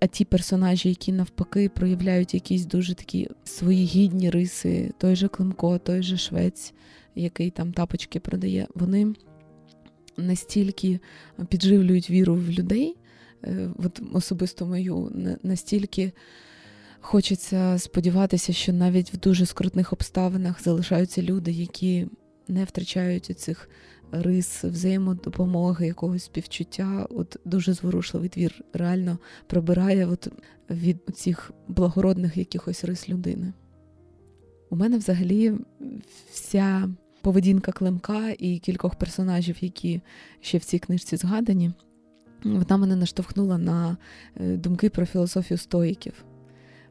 А 0.00 0.06
ті 0.06 0.24
персонажі, 0.24 0.88
які 0.88 1.12
навпаки 1.12 1.68
проявляють 1.68 2.34
якісь 2.34 2.64
дуже 2.64 2.94
такі 2.94 3.28
свої 3.44 3.84
гідні 3.84 4.30
риси, 4.30 4.92
той 4.98 5.16
же 5.16 5.28
Климко, 5.28 5.78
той 5.78 6.02
же 6.02 6.16
Швець, 6.16 6.74
який 7.14 7.50
там 7.50 7.72
тапочки 7.72 8.20
продає, 8.20 8.66
вони 8.74 9.14
настільки 10.16 11.00
підживлюють 11.48 12.10
віру 12.10 12.34
в 12.34 12.50
людей, 12.50 12.96
е, 13.44 13.70
от 13.78 14.00
особисто 14.12 14.66
мою, 14.66 15.12
настільки 15.42 16.12
хочеться 17.00 17.78
сподіватися, 17.78 18.52
що 18.52 18.72
навіть 18.72 19.14
в 19.14 19.16
дуже 19.16 19.46
скрутних 19.46 19.92
обставинах 19.92 20.62
залишаються 20.62 21.22
люди, 21.22 21.50
які 21.50 22.06
не 22.48 22.64
втрачають 22.64 23.38
цих 23.38 23.68
рис 24.12 24.64
взаємодопомоги, 24.64 25.86
якогось 25.86 26.24
співчуття. 26.24 27.06
От 27.10 27.36
дуже 27.44 27.72
зворушливий 27.72 28.28
твір 28.28 28.64
реально 28.72 29.18
пробирає 29.46 30.06
от 30.06 30.28
від 30.70 30.98
цих 31.14 31.50
благородних 31.68 32.36
якихось 32.36 32.84
рис 32.84 33.08
людини. 33.08 33.52
У 34.70 34.76
мене 34.76 34.98
взагалі 34.98 35.52
вся 36.30 36.88
поведінка 37.20 37.72
Климка 37.72 38.30
і 38.38 38.58
кількох 38.58 38.94
персонажів, 38.94 39.56
які 39.60 40.00
ще 40.40 40.58
в 40.58 40.64
цій 40.64 40.78
книжці 40.78 41.16
згадані, 41.16 41.72
вона 42.44 42.76
мене 42.76 42.96
наштовхнула 42.96 43.58
на 43.58 43.96
е, 44.40 44.56
думки 44.56 44.90
про 44.90 45.06
філософію 45.06 45.58
стоїків. 45.58 46.24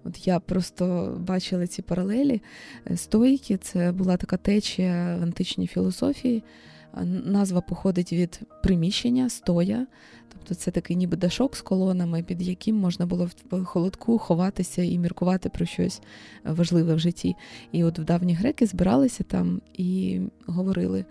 От 0.03 0.27
я 0.27 0.39
просто 0.39 1.15
бачила 1.27 1.67
ці 1.67 1.81
паралелі. 1.81 2.41
Е, 2.91 2.98
стоїки 2.98 3.57
це 3.57 3.91
була 3.91 4.17
така 4.17 4.38
течія 4.38 5.17
в 5.19 5.24
античній 5.24 5.67
філософії. 5.67 6.43
Назва 7.04 7.62
походить 7.62 8.14
від 8.14 8.40
приміщення, 8.64 9.30
стоя, 9.30 9.88
тобто 10.34 10.56
це 10.56 10.72
такий 10.72 10.96
ніби 10.96 11.18
дашок 11.18 11.56
з 11.56 11.62
колонами, 11.62 12.24
під 12.24 12.42
яким 12.42 12.75
можна 12.75 13.06
було 13.06 13.30
в 13.52 13.66
холодку 13.66 14.18
ховатися 14.18 14.82
і 14.82 15.00
міркувати 15.00 15.50
про 15.50 15.66
щось 15.66 16.02
важливе 16.44 16.96
в 16.96 17.00
житті. 17.00 17.36
І 17.72 17.84
от 17.84 18.00
в 18.00 18.04
давні 18.04 18.34
греки 18.34 18.66
збиралися 18.66 19.24
там 19.24 19.62
і 19.74 20.22
говорили. 20.46 21.06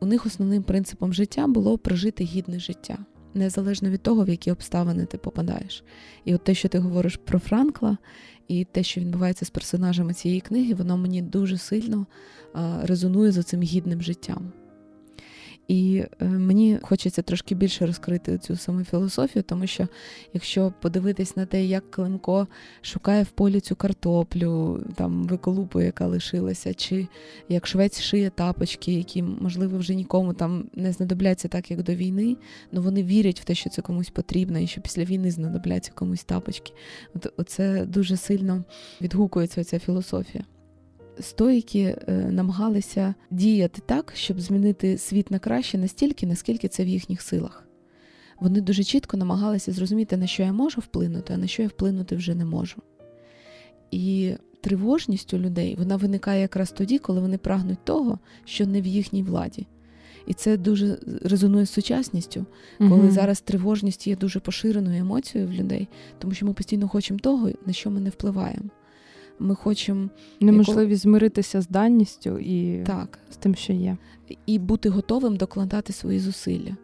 У 0.00 0.06
них 0.06 0.26
основним 0.26 0.62
принципом 0.62 1.12
життя 1.12 1.46
було 1.46 1.78
прожити 1.78 2.24
гідне 2.24 2.60
життя, 2.60 2.98
незалежно 3.34 3.90
від 3.90 4.02
того, 4.02 4.24
в 4.24 4.28
які 4.28 4.50
обставини 4.50 5.06
ти 5.06 5.18
попадаєш. 5.18 5.84
І 6.24 6.34
от 6.34 6.44
те, 6.44 6.54
що 6.54 6.68
ти 6.68 6.78
говориш 6.78 7.16
про 7.16 7.38
Франкла, 7.38 7.98
і 8.48 8.64
те, 8.64 8.82
що 8.82 9.00
відбувається 9.00 9.44
з 9.44 9.50
персонажами 9.50 10.14
цієї 10.14 10.40
книги, 10.40 10.74
воно 10.74 10.96
мені 10.96 11.22
дуже 11.22 11.58
сильно 11.58 12.06
резонує 12.82 13.32
з 13.32 13.42
цим 13.42 13.62
гідним 13.62 14.02
життям. 14.02 14.52
І 15.68 16.04
е, 16.20 16.24
мені 16.24 16.78
хочеться 16.82 17.22
трошки 17.22 17.54
більше 17.54 17.86
розкрити 17.86 18.38
цю 18.38 18.56
саму 18.56 18.84
філософію, 18.84 19.42
тому 19.42 19.66
що 19.66 19.88
якщо 20.34 20.72
подивитись 20.80 21.36
на 21.36 21.46
те, 21.46 21.64
як 21.64 21.90
Климко 21.90 22.46
шукає 22.82 23.22
в 23.22 23.30
полі 23.30 23.60
цю 23.60 23.76
картоплю, 23.76 24.84
там 24.94 25.24
виколупу, 25.24 25.80
яка 25.80 26.06
лишилася, 26.06 26.74
чи 26.74 27.06
як 27.48 27.66
швець 27.66 28.00
шиє 28.00 28.30
тапочки, 28.30 28.92
які, 28.92 29.22
можливо, 29.22 29.78
вже 29.78 29.94
нікому 29.94 30.34
там 30.34 30.64
не 30.74 30.92
знадобляться 30.92 31.48
так, 31.48 31.70
як 31.70 31.82
до 31.82 31.94
війни, 31.94 32.36
але 32.72 32.80
вони 32.80 33.02
вірять 33.02 33.40
в 33.40 33.44
те, 33.44 33.54
що 33.54 33.70
це 33.70 33.82
комусь 33.82 34.10
потрібно, 34.10 34.58
і 34.58 34.66
що 34.66 34.80
після 34.80 35.04
війни 35.04 35.30
знадобляться 35.30 35.92
комусь 35.94 36.24
тапочки. 36.24 36.72
От 37.14 37.32
Оце 37.36 37.86
дуже 37.86 38.16
сильно 38.16 38.64
відгукується 39.00 39.64
ця 39.64 39.78
філософія 39.78 40.44
стоїки 41.20 41.96
е, 42.08 42.12
намагалися 42.12 43.14
діяти 43.30 43.82
так, 43.86 44.12
щоб 44.16 44.40
змінити 44.40 44.98
світ 44.98 45.30
на 45.30 45.38
краще 45.38 45.78
настільки, 45.78 46.26
наскільки 46.26 46.68
це 46.68 46.84
в 46.84 46.88
їхніх 46.88 47.22
силах. 47.22 47.64
Вони 48.40 48.60
дуже 48.60 48.84
чітко 48.84 49.16
намагалися 49.16 49.72
зрозуміти, 49.72 50.16
на 50.16 50.26
що 50.26 50.42
я 50.42 50.52
можу 50.52 50.80
вплинути, 50.80 51.34
а 51.34 51.36
на 51.36 51.46
що 51.46 51.62
я 51.62 51.68
вплинути 51.68 52.16
вже 52.16 52.34
не 52.34 52.44
можу. 52.44 52.76
І 53.90 54.34
тривожність 54.60 55.34
у 55.34 55.38
людей 55.38 55.76
вона 55.78 55.96
виникає 55.96 56.40
якраз 56.40 56.72
тоді, 56.72 56.98
коли 56.98 57.20
вони 57.20 57.38
прагнуть 57.38 57.84
того, 57.84 58.18
що 58.44 58.66
не 58.66 58.80
в 58.80 58.86
їхній 58.86 59.22
владі. 59.22 59.66
І 60.26 60.34
це 60.34 60.56
дуже 60.56 60.98
резонує 61.22 61.66
з 61.66 61.70
сучасністю, 61.70 62.46
коли 62.78 62.94
угу. 62.94 63.10
зараз 63.10 63.40
тривожність 63.40 64.06
є 64.06 64.16
дуже 64.16 64.40
поширеною 64.40 65.00
емоцією 65.00 65.50
в 65.50 65.52
людей, 65.52 65.88
тому 66.18 66.34
що 66.34 66.46
ми 66.46 66.52
постійно 66.52 66.88
хочемо 66.88 67.20
того, 67.20 67.50
на 67.66 67.72
що 67.72 67.90
ми 67.90 68.00
не 68.00 68.10
впливаємо. 68.10 68.70
Ми 69.38 69.54
хочемо 69.54 70.08
неможливість 70.40 71.04
яко... 71.04 71.10
змиритися 71.10 71.60
з 71.60 71.68
данністю 71.68 72.38
і 72.38 72.82
так. 72.86 73.18
з 73.30 73.36
тим, 73.36 73.54
що 73.54 73.72
є, 73.72 73.96
і 74.46 74.58
бути 74.58 74.88
готовим 74.88 75.36
докладати 75.36 75.92
свої 75.92 76.18
зусилля. 76.18 76.76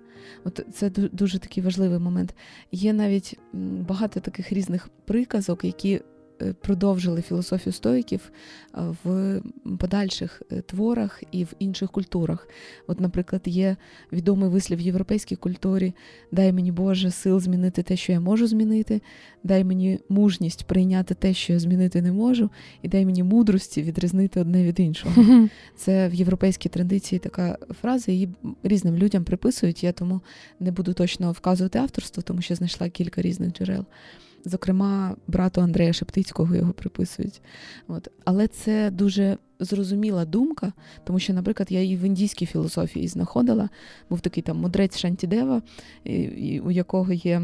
От 0.45 0.67
це 0.75 0.91
дуже 0.91 1.39
такий 1.39 1.63
важливий 1.63 1.99
момент. 1.99 2.35
Є 2.73 2.93
навіть 2.93 3.39
багато 3.89 4.21
таких 4.21 4.53
різних 4.53 4.89
приказок, 5.05 5.65
які 5.65 6.01
продовжили 6.61 7.23
філософію 7.23 7.73
стоїків 7.73 8.33
е, 8.75 8.81
в 9.05 9.41
подальших 9.79 10.43
е, 10.53 10.61
творах 10.61 11.23
і 11.33 11.45
в 11.45 11.53
інших 11.59 11.91
культурах. 11.91 12.49
От, 12.87 13.01
наприклад, 13.01 13.43
є 13.45 13.77
відомий 14.13 14.51
вислів 14.51 14.79
в 14.79 14.81
європейській 14.81 15.37
культурі: 15.37 15.95
дай 16.33 16.53
мені 16.53 16.73
Боже 16.73 17.11
сил 17.11 17.41
змінити 17.41 17.83
те, 17.83 17.97
що 17.97 18.13
я 18.13 18.21
можу 18.21 18.47
змінити, 18.47 19.01
дай 19.45 19.65
мені 19.65 19.99
мужність 20.09 20.65
прийняти 20.65 21.15
те, 21.15 21.35
що 21.35 21.53
я 21.53 21.59
змінити 21.59 22.03
не 22.03 22.13
можу, 22.13 22.51
і 22.83 22.89
дай 22.89 23.07
мені 23.07 23.23
мудрості 23.23 23.83
відрізнити 23.83 24.41
одне 24.41 24.65
від 24.65 24.81
іншого. 24.81 25.49
Це 25.77 26.09
в 26.09 26.15
європейській 26.15 26.69
традиції 26.69 27.19
така 27.19 27.59
фраза, 27.81 28.13
її 28.13 28.29
різним 28.63 28.97
людям 28.97 29.25
приписують. 29.25 29.85
Я 29.85 29.93
тому 29.93 30.21
не 30.61 30.71
буду 30.71 30.93
точно 30.93 31.33
вказувати 31.33 31.79
авторство, 31.79 32.23
тому 32.23 32.43
що 32.43 32.55
знайшла 32.55 32.89
кілька 32.89 33.23
різних 33.23 33.53
джерел. 33.53 33.85
Зокрема, 34.45 35.17
брату 35.27 35.61
Андрея 35.61 35.93
Шептицького 35.93 36.57
його 36.57 36.73
приписують. 36.73 37.43
От. 37.89 38.09
Але 38.25 38.47
це 38.47 38.91
дуже 38.91 39.39
зрозуміла 39.61 40.25
думка, 40.25 40.73
тому 41.05 41.19
що, 41.19 41.33
наприклад, 41.33 41.73
я 41.73 41.83
і 41.83 41.97
в 41.97 42.01
індійській 42.01 42.47
філософії 42.47 43.09
знаходила, 43.09 43.69
був 44.11 44.21
такий 44.21 44.43
там 44.43 44.59
мудрець 44.59 44.99
Шантідева, 44.99 45.63
у 46.65 46.71
якого 46.71 47.13
є. 47.13 47.43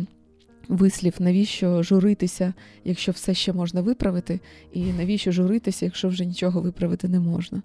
Вислів, 0.68 1.14
навіщо 1.18 1.82
журитися, 1.82 2.54
якщо 2.84 3.12
все 3.12 3.34
ще 3.34 3.52
можна 3.52 3.80
виправити, 3.80 4.40
і 4.72 4.92
навіщо 4.92 5.32
журитися, 5.32 5.84
якщо 5.84 6.08
вже 6.08 6.24
нічого 6.24 6.60
виправити 6.60 7.08
не 7.08 7.20
можна. 7.20 7.62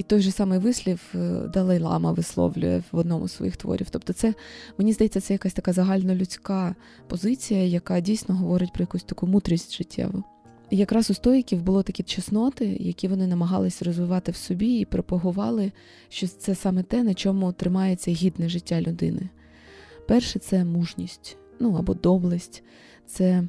І 0.00 0.02
той 0.02 0.20
же 0.20 0.30
самий 0.30 0.58
вислів 0.58 1.00
е, 1.14 1.18
Далай 1.54 1.78
Лама 1.78 2.12
висловлює 2.12 2.82
в 2.92 2.96
одному 2.96 3.28
з 3.28 3.32
своїх 3.32 3.56
творів. 3.56 3.90
Тобто, 3.90 4.12
це 4.12 4.34
мені 4.78 4.92
здається, 4.92 5.20
це 5.20 5.34
якась 5.34 5.52
така 5.52 5.72
загальнолюдська 5.72 6.74
позиція, 7.08 7.64
яка 7.64 8.00
дійсно 8.00 8.34
говорить 8.34 8.72
про 8.72 8.82
якусь 8.82 9.02
таку 9.02 9.26
мудрість 9.26 9.76
життєву. 9.76 10.24
І 10.70 10.76
якраз 10.76 11.10
у 11.10 11.14
стоїків 11.14 11.62
було 11.62 11.82
такі 11.82 12.02
чесноти, 12.02 12.76
які 12.80 13.08
вони 13.08 13.26
намагались 13.26 13.82
розвивати 13.82 14.32
в 14.32 14.36
собі 14.36 14.78
і 14.78 14.84
пропагували, 14.84 15.72
що 16.08 16.28
це 16.28 16.54
саме 16.54 16.82
те, 16.82 17.02
на 17.02 17.14
чому 17.14 17.52
тримається 17.52 18.10
гідне 18.10 18.48
життя 18.48 18.80
людини. 18.80 19.28
Перше 20.08 20.38
це 20.38 20.64
мужність, 20.64 21.36
ну 21.58 21.74
або 21.74 21.94
доблесть, 21.94 22.62
це 23.06 23.44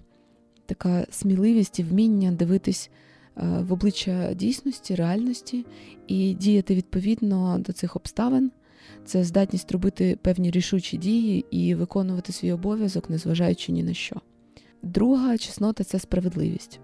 така 0.66 1.06
сміливість 1.12 1.80
і 1.80 1.84
вміння 1.84 2.32
дивитись 2.32 2.90
в 3.36 3.74
обличчя 3.74 4.34
дійсності, 4.34 4.96
реальності 4.96 5.66
і 6.08 6.34
діяти 6.34 6.76
відповідно 6.76 7.60
до 7.60 7.74
цих 7.74 7.96
обставин. 7.96 8.52
Це 9.06 9.24
здатність 9.24 9.72
робити 9.72 10.18
певні 10.22 10.52
рішучі 10.52 10.98
дії 10.98 11.46
і 11.52 11.76
виконувати 11.76 12.34
свій 12.34 12.52
обов'язок, 12.52 13.10
незважаючи 13.10 13.72
ні 13.72 13.84
на 13.84 13.94
що. 13.94 14.22
Друга 14.84 15.38
чеснота 15.38 15.84
це 15.84 16.00
справедливість. 16.00 16.80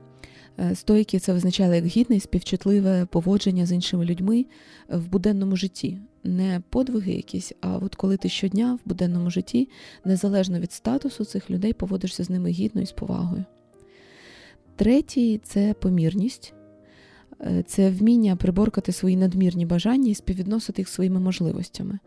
Е, 0.60 0.76
стойки 0.76 1.20
це 1.20 1.34
визначали 1.34 1.76
як 1.76 1.86
гідне 1.86 2.16
і 2.16 2.20
співчутливе 2.20 3.06
поводження 3.06 3.66
з 3.66 3.72
іншими 3.72 4.06
людьми 4.06 4.46
в 4.90 5.08
буденному 5.08 5.56
житті. 5.56 5.98
Не 6.24 6.62
подвиги 6.70 7.14
якісь, 7.14 7.54
а 7.62 7.78
от 7.78 7.96
коли 7.96 8.18
ти 8.18 8.30
щодня 8.30 8.80
в 8.86 8.90
буденному 8.90 9.30
житті, 9.30 9.70
незалежно 10.06 10.60
від 10.60 10.72
статусу 10.72 11.26
цих 11.26 11.50
людей, 11.50 11.74
поводишся 11.74 12.24
з 12.24 12.30
ними 12.30 12.50
гідно 12.50 12.82
і 12.82 12.86
з 12.86 12.92
повагою. 12.92 13.46
Третій 14.78 15.40
це 15.44 15.74
помірність, 15.74 16.54
е, 17.42 17.64
це 17.68 17.90
вміння 17.90 18.36
приборкати 18.36 18.92
свої 18.92 19.18
надмірні 19.18 19.66
бажання 19.66 20.10
і 20.12 20.16
співвідносити 20.16 20.82
їх 20.82 20.90
своїми 20.90 21.20
можливостями, 21.20 22.00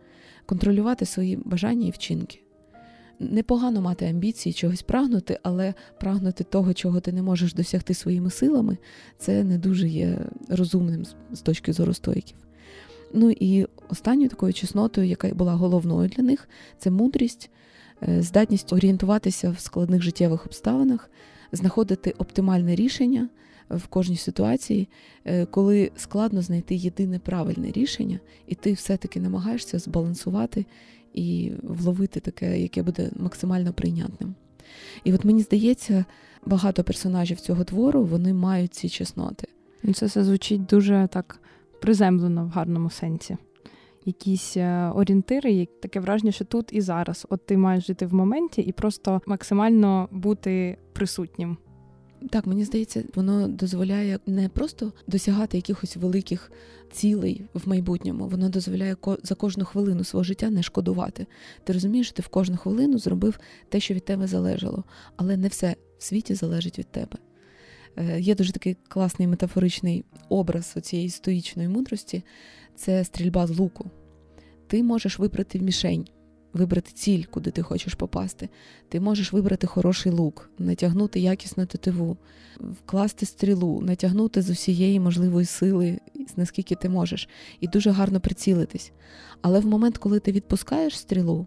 контролювати 0.47 1.07
свої 1.07 1.37
бажання 1.37 1.87
і 1.87 1.91
вчинки. 1.91 2.41
Непогано 3.19 3.81
мати 3.81 4.07
амбіції, 4.07 4.53
чогось 4.53 4.83
прагнути, 4.83 5.39
але 5.43 5.75
прагнути 6.01 6.45
того, 6.45 6.75
чого 6.75 7.01
ти 7.01 7.13
не 7.13 7.23
можеш 7.23 7.55
досягти 7.55 7.95
своїми 7.95 8.31
силами, 8.31 8.79
це 9.19 9.45
не 9.45 9.59
дуже 9.59 9.89
є 9.89 10.19
розумним 10.49 11.05
з 11.33 11.41
точки 11.41 11.73
зору 11.73 11.95
стоїків. 11.95 12.37
Ну 13.13 13.31
і 13.31 13.67
останньою 13.89 14.29
такою 14.29 14.53
чеснотою, 14.53 15.07
яка 15.07 15.29
була 15.35 15.55
головною 15.55 16.09
для 16.09 16.23
них, 16.23 16.49
це 16.79 16.91
мудрість, 16.91 17.51
е, 18.09 18.23
здатність 18.23 18.73
орієнтуватися 18.73 19.51
в 19.51 19.59
складних 19.59 20.03
життєвих 20.03 20.47
обставинах, 20.47 21.11
знаходити 21.53 22.15
оптимальне 22.19 22.75
рішення 22.75 23.29
в 23.71 23.87
кожній 23.87 24.17
ситуації, 24.17 24.89
е, 25.25 25.47
коли 25.47 25.91
складно 25.97 26.43
знайти 26.43 26.75
єдине 26.75 27.19
правильне 27.19 27.71
рішення, 27.71 28.21
і 28.47 28.55
ти 28.55 28.73
все-таки 28.73 29.21
намагаєшся 29.21 29.79
збалансувати 29.79 30.67
і 31.15 31.53
вловити 31.63 32.21
таке, 32.21 32.61
яке 32.61 32.83
буде 32.83 33.11
максимально 33.17 33.73
прийнятним. 33.73 34.35
І 35.05 35.13
от 35.13 35.25
мені 35.25 35.43
здається, 35.43 36.05
багато 36.47 36.85
персонажів 36.85 37.41
цього 37.41 37.65
твору 37.65 38.05
вони 38.05 38.35
мають 38.35 38.75
ці 38.75 38.89
чесноти. 38.89 39.49
Ну, 39.83 39.93
це 39.93 40.07
все 40.07 40.25
звучить 40.25 40.67
дуже 40.67 41.09
так 41.13 41.41
приземлено 41.81 42.45
в 42.45 42.49
гарному 42.49 42.91
сенсі. 42.91 43.37
Якісь 44.11 44.57
е, 44.57 44.91
орієнтири, 44.95 45.69
таке 45.83 46.01
враження, 46.01 46.33
що 46.33 46.45
тут 46.45 46.69
і 46.73 46.81
зараз. 46.81 47.27
От 47.31 47.47
ти 47.47 47.57
маєш 47.57 47.87
жити 47.87 48.07
в 48.07 48.15
моменті 48.15 48.63
і 48.63 48.73
просто 48.73 49.21
максимально 49.27 50.09
бути 50.13 50.79
присутнім. 50.93 51.57
Так, 52.31 52.47
мені 52.47 52.65
здається, 52.65 53.05
воно 53.15 53.49
дозволяє 53.49 54.19
не 54.27 54.49
просто 54.49 54.93
досягати 55.07 55.57
якихось 55.57 55.97
великих 55.97 56.53
цілей 56.93 57.45
в 57.55 57.69
майбутньому, 57.69 58.29
воно 58.29 58.49
дозволяє 58.49 58.97
за 59.23 59.35
кожну 59.35 59.65
хвилину 59.65 60.05
свого 60.05 60.25
життя 60.25 60.51
не 60.51 60.63
шкодувати. 60.63 61.27
Ти 61.65 61.73
розумієш, 61.73 62.13
ти 62.13 62.23
в 62.23 62.29
кожну 62.29 62.57
хвилину 62.57 62.99
зробив 62.99 63.39
те, 63.69 63.81
що 63.81 63.95
від 63.95 64.05
тебе 64.05 64.27
залежало, 64.27 64.85
але 65.17 65.37
не 65.37 65.49
все 65.49 65.77
в 65.99 66.05
світі 66.05 66.35
залежить 66.35 66.79
від 66.79 66.87
тебе. 66.87 67.17
Е, 67.97 68.21
є 68.21 68.35
дуже 68.35 68.53
такий 68.53 68.77
класний 68.89 69.29
метафоричний 69.29 70.05
образ 70.29 70.77
цієї 70.83 71.11
стоїчної 71.11 71.69
мудрості 71.69 72.23
це 72.77 73.05
стрільба 73.05 73.47
з 73.47 73.59
луку. 73.59 73.91
Ти 74.71 74.83
можеш 74.83 75.19
вибрати 75.19 75.61
мішень 75.61 76.07
вибрати 76.53 76.93
ціль, 76.93 77.25
куди 77.31 77.51
ти 77.51 77.63
хочеш 77.63 77.95
попасти. 77.95 78.49
Ти 78.89 79.01
можеш 79.01 79.33
вибрати 79.33 79.67
хороший 79.67 80.13
лук, 80.13 80.51
натягнути 80.59 81.21
якісну 81.21 81.67
тетиву, 81.67 82.17
вкласти 82.61 83.27
стрілу, 83.27 83.81
натягнути 83.81 84.43
з 84.43 84.51
усієї 84.51 85.01
можливої 85.01 85.47
сили, 85.47 85.99
наскільки 86.37 86.75
ти 86.75 86.89
можеш, 86.89 87.29
і 87.61 87.69
дуже 87.69 87.91
гарно 87.91 88.21
прицілитись. 88.21 88.93
Але 89.43 89.61
в 89.61 89.67
момент, 89.67 89.99
коли 89.99 90.21
ти 90.21 90.33
відпускаєш 90.33 90.99
стрілу, 90.99 91.47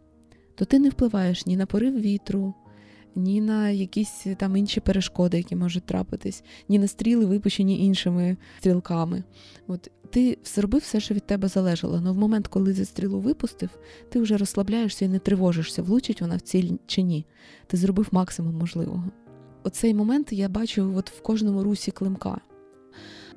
то 0.56 0.66
ти 0.66 0.80
не 0.80 0.90
впливаєш 0.90 1.46
ні 1.46 1.58
на 1.58 1.66
порив 1.66 2.02
вітру, 2.02 2.54
ні 3.16 3.42
на 3.42 3.70
якісь 3.70 4.26
там 4.38 4.56
інші 4.58 4.80
перешкоди, 4.80 5.38
які 5.38 5.56
можуть 5.56 5.86
трапитись, 5.86 6.44
ні 6.70 6.80
на 6.80 6.88
стріли, 6.88 7.26
випущені 7.26 7.86
іншими 7.86 8.38
стрілками. 8.60 9.24
От 9.68 9.92
ти 10.10 10.38
зробив 10.44 10.82
все, 10.82 11.00
що 11.00 11.14
від 11.14 11.26
тебе 11.26 11.48
залежало. 11.48 11.98
Але 11.98 12.12
в 12.12 12.18
момент, 12.18 12.48
коли 12.48 12.74
ти 12.74 12.86
стрілу 12.86 13.20
випустив, 13.20 13.70
ти 14.10 14.20
вже 14.20 14.38
розслабляєшся 14.38 15.06
і 15.06 15.08
не 15.08 15.20
тривожишся, 15.20 15.82
влучить 15.82 16.22
вона 16.22 16.36
в 16.36 16.42
ціль 16.42 16.72
чи 16.86 17.02
ні. 17.02 17.26
Ти 17.68 17.78
зробив 17.78 18.08
максимум 18.12 18.56
можливого. 18.56 19.04
Оцей 19.64 19.94
момент 19.94 20.34
я 20.34 20.50
бачу 20.50 20.94
от 20.96 21.10
в 21.10 21.22
кожному 21.22 21.64
русі 21.64 21.92
климка. 21.92 22.42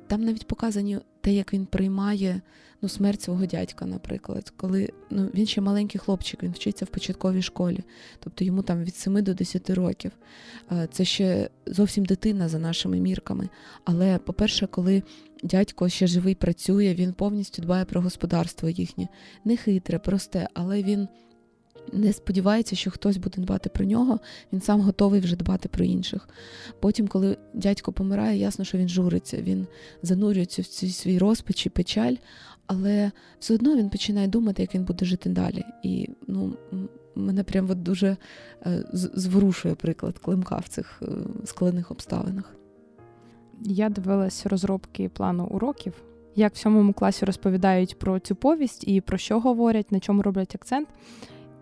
Там 0.07 0.23
навіть 0.23 0.47
показані 0.47 0.99
те, 1.21 1.33
як 1.33 1.53
він 1.53 1.65
приймає 1.65 2.41
ну, 2.81 2.89
смерть 2.89 3.21
свого 3.21 3.45
дядька, 3.45 3.85
наприклад, 3.85 4.53
коли 4.57 4.89
ну, 5.09 5.29
він 5.33 5.45
ще 5.45 5.61
маленький 5.61 5.99
хлопчик, 5.99 6.43
він 6.43 6.51
вчиться 6.51 6.85
в 6.85 6.87
початковій 6.87 7.41
школі, 7.41 7.79
тобто 8.19 8.45
йому 8.45 8.61
там 8.61 8.83
від 8.83 8.95
7 8.95 9.23
до 9.23 9.33
10 9.33 9.69
років. 9.69 10.11
Це 10.91 11.05
ще 11.05 11.49
зовсім 11.65 12.05
дитина 12.05 12.49
за 12.49 12.59
нашими 12.59 12.99
мірками. 12.99 13.49
Але, 13.83 14.17
по-перше, 14.17 14.67
коли 14.67 15.03
дядько 15.43 15.89
ще 15.89 16.07
живий 16.07 16.35
працює, 16.35 16.93
він 16.93 17.13
повністю 17.13 17.61
дбає 17.61 17.85
про 17.85 18.01
господарство 18.01 18.69
їхнє. 18.69 19.07
Не 19.45 19.57
хитре, 19.57 19.99
просте, 19.99 20.47
але 20.53 20.83
він. 20.83 21.07
Не 21.93 22.13
сподівається, 22.13 22.75
що 22.75 22.91
хтось 22.91 23.17
буде 23.17 23.41
дбати 23.41 23.69
про 23.69 23.85
нього, 23.85 24.19
він 24.53 24.61
сам 24.61 24.81
готовий 24.81 25.19
вже 25.19 25.35
дбати 25.35 25.69
про 25.69 25.85
інших. 25.85 26.29
Потім, 26.79 27.07
коли 27.07 27.37
дядько 27.53 27.91
помирає, 27.91 28.37
ясно, 28.37 28.65
що 28.65 28.77
він 28.77 28.89
журиться, 28.89 29.41
він 29.41 29.67
занурюється 30.01 30.61
в 30.61 30.65
цей 30.65 30.89
свій 30.89 31.17
розпач 31.17 31.65
і 31.65 31.69
печаль, 31.69 32.15
але 32.67 33.11
все 33.39 33.53
одно 33.53 33.75
він 33.75 33.89
починає 33.89 34.27
думати, 34.27 34.61
як 34.61 34.75
він 34.75 34.83
буде 34.83 35.05
жити 35.05 35.29
далі. 35.29 35.65
І 35.83 36.09
ну, 36.27 36.53
мене 37.15 37.43
прям 37.43 37.69
от 37.69 37.83
дуже 37.83 38.17
е, 38.65 38.83
зворушує 38.93 39.75
приклад 39.75 40.19
Климка 40.19 40.57
в 40.57 40.67
цих 40.67 41.01
е, 41.01 41.07
складних 41.45 41.91
обставинах. 41.91 42.55
Я 43.61 43.89
дивилась 43.89 44.45
розробки 44.45 45.09
плану 45.09 45.45
уроків. 45.45 45.93
Як 46.35 46.53
в 46.53 46.57
сьомому 46.57 46.93
класі 46.93 47.25
розповідають 47.25 47.99
про 47.99 48.19
цю 48.19 48.35
повість 48.35 48.87
і 48.87 49.01
про 49.01 49.17
що 49.17 49.39
говорять, 49.39 49.91
на 49.91 49.99
чому 49.99 50.21
роблять 50.21 50.55
акцент. 50.55 50.87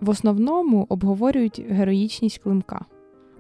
В 0.02 0.10
основному 0.10 0.86
обговорюють 0.90 1.66
героїчність 1.70 2.38
Климка 2.38 2.86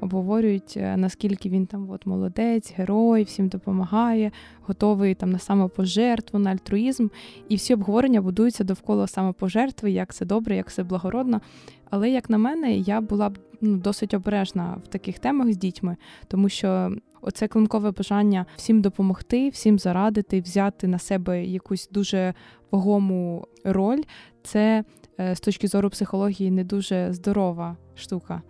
обговорюють, 0.02 0.74
е, 0.78 0.98
наскільки 0.98 1.50
він 1.50 1.65
там 1.65 1.89
от 1.89 2.06
молодець, 2.06 2.74
герой, 2.76 3.24
всім 3.24 3.48
допомагає, 3.48 4.32
готовий 4.62 5.15
там 5.15 5.32
на 5.32 5.39
самопожертву, 5.39 6.39
на 6.39 6.52
альтруїзм. 6.52 7.08
І 7.50 7.56
всі 7.56 7.74
обговорення 7.74 8.22
будуються 8.22 8.63
довкола 8.63 9.08
самопожертви, 9.08 9.91
як 9.91 10.13
це 10.13 10.26
добре, 10.26 10.56
як 10.56 10.72
це 10.72 10.84
благородно. 10.84 11.41
Але, 11.89 12.10
як 12.10 12.30
на 12.30 12.38
мене, 12.38 12.78
я 12.78 13.02
була 13.02 13.30
б 13.30 13.38
ну, 13.62 13.78
досить 13.78 14.13
обережна 14.13 14.78
в 14.84 14.88
таких 14.88 15.20
темах 15.20 15.52
з 15.52 15.58
дітьми, 15.58 15.98
тому 16.28 16.50
що. 16.50 16.96
Оце 17.28 17.48
клинкове 17.48 17.91
бажання 17.91 18.46
всім 18.56 18.82
допомогти, 18.82 19.50
всім 19.50 19.80
зарадити, 19.80 20.41
взяти 20.41 20.88
на 20.88 21.00
себе 21.00 21.46
якусь 21.46 21.89
дуже 21.91 22.34
вагому 22.72 23.48
роль. 23.63 24.02
Це 24.44 24.84
з 25.17 25.39
точки 25.39 25.67
зору 25.67 25.89
психології 25.89 26.51
не 26.51 26.63
дуже 26.63 27.13
здорова 27.13 27.78
штука. 27.95 28.41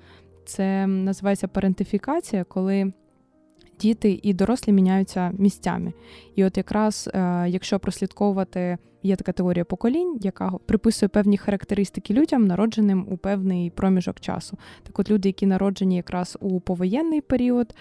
Це 0.46 0.88
називається 0.88 1.48
парентифікація, 1.48 2.44
коли 2.44 2.94
діти 3.80 4.20
і 4.24 4.34
дорослі 4.34 4.72
міняються 4.72 5.32
місцями. 5.38 5.94
І 6.36 6.46
от 6.46 6.58
якраз 6.58 7.10
е, 7.14 7.46
якщо 7.50 7.80
прослідковувати, 7.80 8.78
є 9.04 9.16
така 9.16 9.32
теорія 9.32 9.66
поколінь, 9.66 10.18
яка 10.22 10.52
приписує 10.66 11.10
певні 11.10 11.38
характеристики 11.38 12.14
людям, 12.14 12.48
народженим 12.48 13.08
у 13.10 13.18
певний 13.18 13.70
проміжок 13.70 14.20
часу. 14.20 14.58
Так 14.84 15.00
от 15.00 15.10
люди, 15.10 15.30
які 15.30 15.46
народжені 15.46 15.96
якраз 15.96 16.38
у 16.42 16.60
повоєнний 16.60 17.22
період, 17.22 17.76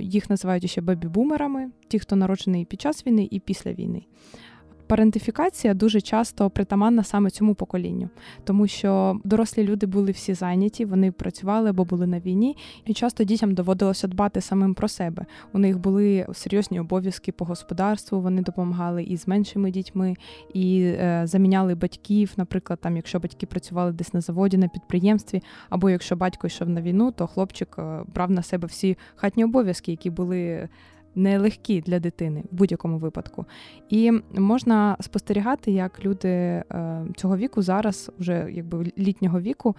їх 0.00 0.30
називають 0.30 0.70
ще 0.70 0.80
бебі-бумерами, 0.80 1.66
ті, 1.88 1.98
хто 1.98 2.16
народжений 2.16 2.64
під 2.64 2.80
час 2.80 3.06
війни 3.06 3.28
і 3.30 3.40
після 3.40 3.72
війни 3.72 4.02
парентифікація 4.88 5.74
дуже 5.74 6.00
часто 6.00 6.50
притаманна 6.50 7.04
саме 7.04 7.30
цьому 7.30 7.54
поколінню, 7.54 8.08
тому 8.44 8.66
що 8.66 9.20
дорослі 9.24 9.64
люди 9.64 9.86
були 9.86 10.10
всі 10.10 10.34
зайняті, 10.34 10.84
вони 10.84 11.12
працювали 11.12 11.70
або 11.70 11.84
були 11.84 12.06
на 12.06 12.20
війні, 12.20 12.56
і 12.84 12.94
часто 12.94 13.24
дітям 13.24 13.54
доводилося 13.54 14.08
дбати 14.08 14.40
самим 14.40 14.74
про 14.74 14.88
себе. 14.88 15.26
У 15.52 15.58
них 15.58 15.78
були 15.78 16.26
серйозні 16.32 16.80
обов'язки 16.80 17.32
по 17.32 17.44
господарству. 17.44 18.20
Вони 18.20 18.42
допомагали 18.42 19.02
і 19.02 19.16
з 19.16 19.28
меншими 19.28 19.70
дітьми, 19.70 20.14
і 20.54 20.80
е, 20.82 21.22
заміняли 21.24 21.74
батьків. 21.74 22.32
Наприклад, 22.36 22.78
там, 22.82 22.96
якщо 22.96 23.20
батьки 23.20 23.46
працювали 23.46 23.92
десь 23.92 24.14
на 24.14 24.20
заводі, 24.20 24.58
на 24.58 24.68
підприємстві, 24.68 25.42
або 25.70 25.90
якщо 25.90 26.16
батько 26.16 26.46
йшов 26.46 26.68
на 26.68 26.82
війну, 26.82 27.12
то 27.12 27.26
хлопчик 27.26 27.76
е, 27.78 28.00
брав 28.14 28.30
на 28.30 28.42
себе 28.42 28.66
всі 28.66 28.96
хатні 29.16 29.44
обов'язки, 29.44 29.90
які 29.90 30.10
були 30.10 30.68
нелегкі 31.18 31.80
для 31.80 32.00
дитини 32.00 32.42
в 32.52 32.54
будь-якому 32.54 32.98
випадку. 32.98 33.44
І 33.88 34.12
можна 34.34 34.96
спостерігати, 35.00 35.70
як 35.70 36.04
люди 36.04 36.28
е, 36.28 36.64
цього 37.16 37.36
віку 37.36 37.62
зараз, 37.62 38.10
вже 38.18 38.48
якби 38.52 38.92
літнього 38.98 39.40
віку, 39.40 39.76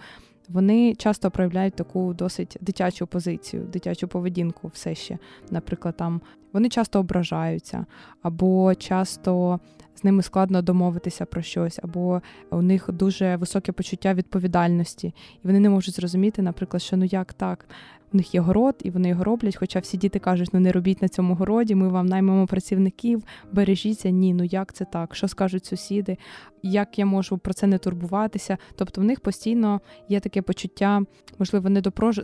вони 0.48 0.94
часто 0.94 1.30
проявляють 1.30 1.74
таку 1.74 2.14
досить 2.14 2.56
дитячу 2.60 3.06
позицію, 3.06 3.62
дитячу 3.62 4.08
поведінку 4.08 4.68
все 4.68 4.94
ще. 4.94 5.18
Наприклад, 5.50 5.96
там 5.96 6.20
вони 6.52 6.68
часто 6.68 7.00
ображаються, 7.00 7.86
або 8.22 8.74
часто 8.74 9.60
з 9.94 10.04
ними 10.04 10.22
складно 10.22 10.62
домовитися 10.62 11.26
про 11.26 11.42
щось, 11.42 11.80
або 11.82 12.22
у 12.50 12.62
них 12.62 12.90
дуже 12.92 13.36
високе 13.36 13.72
почуття 13.72 14.14
відповідальності, 14.14 15.14
і 15.44 15.46
вони 15.46 15.60
не 15.60 15.70
можуть 15.70 15.94
зрозуміти, 15.94 16.42
наприклад, 16.42 16.82
що 16.82 16.96
ну 16.96 17.04
як 17.04 17.32
так, 17.32 17.66
у 18.12 18.16
них 18.16 18.34
є 18.34 18.40
город, 18.40 18.76
і 18.84 18.90
вони 18.90 19.08
його 19.08 19.24
роблять. 19.24 19.56
Хоча 19.56 19.78
всі 19.78 19.96
діти 19.96 20.18
кажуть, 20.18 20.50
ну 20.52 20.60
не 20.60 20.72
робіть 20.72 21.02
на 21.02 21.08
цьому 21.08 21.34
городі, 21.34 21.74
ми 21.74 21.88
вам 21.88 22.06
наймемо 22.06 22.46
працівників, 22.46 23.24
бережіться. 23.52 24.10
Ні, 24.10 24.34
ну 24.34 24.44
як 24.44 24.72
це 24.72 24.84
так? 24.84 25.14
Що 25.14 25.28
скажуть 25.28 25.66
сусіди? 25.66 26.16
Як 26.62 26.98
я 26.98 27.06
можу 27.06 27.38
про 27.38 27.54
це 27.54 27.66
не 27.66 27.78
турбуватися? 27.78 28.58
Тобто 28.76 29.00
в 29.00 29.04
них 29.04 29.20
постійно 29.20 29.80
є 30.08 30.20
таке 30.20 30.42
почуття, 30.42 31.02
можливо, 31.38 31.68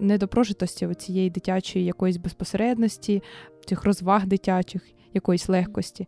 недопрожитості 0.00 0.94
цієї 0.94 1.30
дитячої 1.30 1.84
якоїсь 1.84 2.16
безпосередності, 2.16 3.22
цих 3.66 3.84
розваг 3.84 4.26
дитячих, 4.26 4.82
якоїсь 5.14 5.48
легкості. 5.48 6.06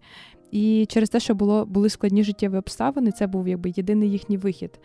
І 0.51 0.87
через 0.89 1.09
те, 1.09 1.21
що 1.21 1.35
було 1.35 1.67
були 1.67 1.89
складні 1.89 2.25
життєві 2.25 2.57
обставини, 2.57 3.13
це 3.13 3.27
був 3.27 3.49
якби 3.49 3.73
єдиний 3.77 4.11
їхній 4.11 4.37
вихід. 4.37 4.81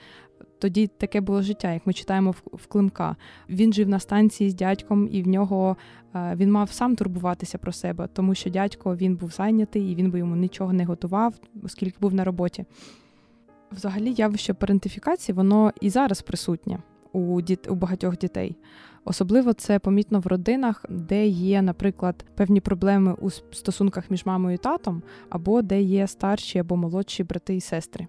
Тоді 0.60 0.88
таке 0.88 1.22
було 1.22 1.42
життя, 1.42 1.74
як 1.74 1.88
ми 1.88 1.94
читаємо 1.94 2.32
в, 2.32 2.42
в 2.54 2.68
Климка. 2.68 3.16
Він 3.50 3.74
жив 3.74 3.90
на 3.90 4.00
станції 4.00 4.50
з 4.50 4.54
дядьком, 4.54 5.10
і 5.12 5.24
в 5.24 5.28
нього 5.28 5.78
е, 6.16 6.36
він 6.36 6.52
мав 6.52 6.72
сам 6.72 6.96
турбуватися 6.96 7.58
про 7.58 7.72
себе, 7.72 8.08
тому 8.14 8.36
що 8.36 8.50
дядько 8.50 8.96
він 8.96 9.16
був 9.16 9.32
зайнятий 9.32 9.92
і 9.92 9.96
він 9.96 10.12
би 10.12 10.20
йому 10.20 10.36
нічого 10.36 10.74
не 10.74 10.86
готував, 10.86 11.34
оскільки 11.64 11.98
був 12.02 12.14
на 12.14 12.24
роботі. 12.24 12.66
Взагалі, 13.72 14.14
явище 14.14 14.54
парентифікації, 14.54 15.36
воно 15.36 15.72
і 15.82 15.90
зараз 15.90 16.22
присутнє. 16.22 16.80
у 17.12 17.42
діт... 17.42 17.72
у 17.72 17.76
багатьох 17.76 18.18
дітей. 18.18 18.56
Особливо 19.06 19.54
це 19.54 19.80
помітно 19.80 20.20
в 20.20 20.28
родинах, 20.28 20.86
де 20.90 21.28
є, 21.28 21.62
наприклад, 21.62 22.26
певні 22.36 22.62
проблеми 22.62 23.16
у 23.22 23.30
стосунках 23.30 24.12
між 24.12 24.26
мамою 24.26 24.56
і 24.56 24.58
татом, 24.58 25.02
або 25.30 25.62
де 25.62 25.82
є 25.82 26.08
старші 26.08 26.60
або 26.60 26.76
молодші 26.76 27.24
брати 27.24 27.56
і 27.56 27.62
сестри, 27.62 28.08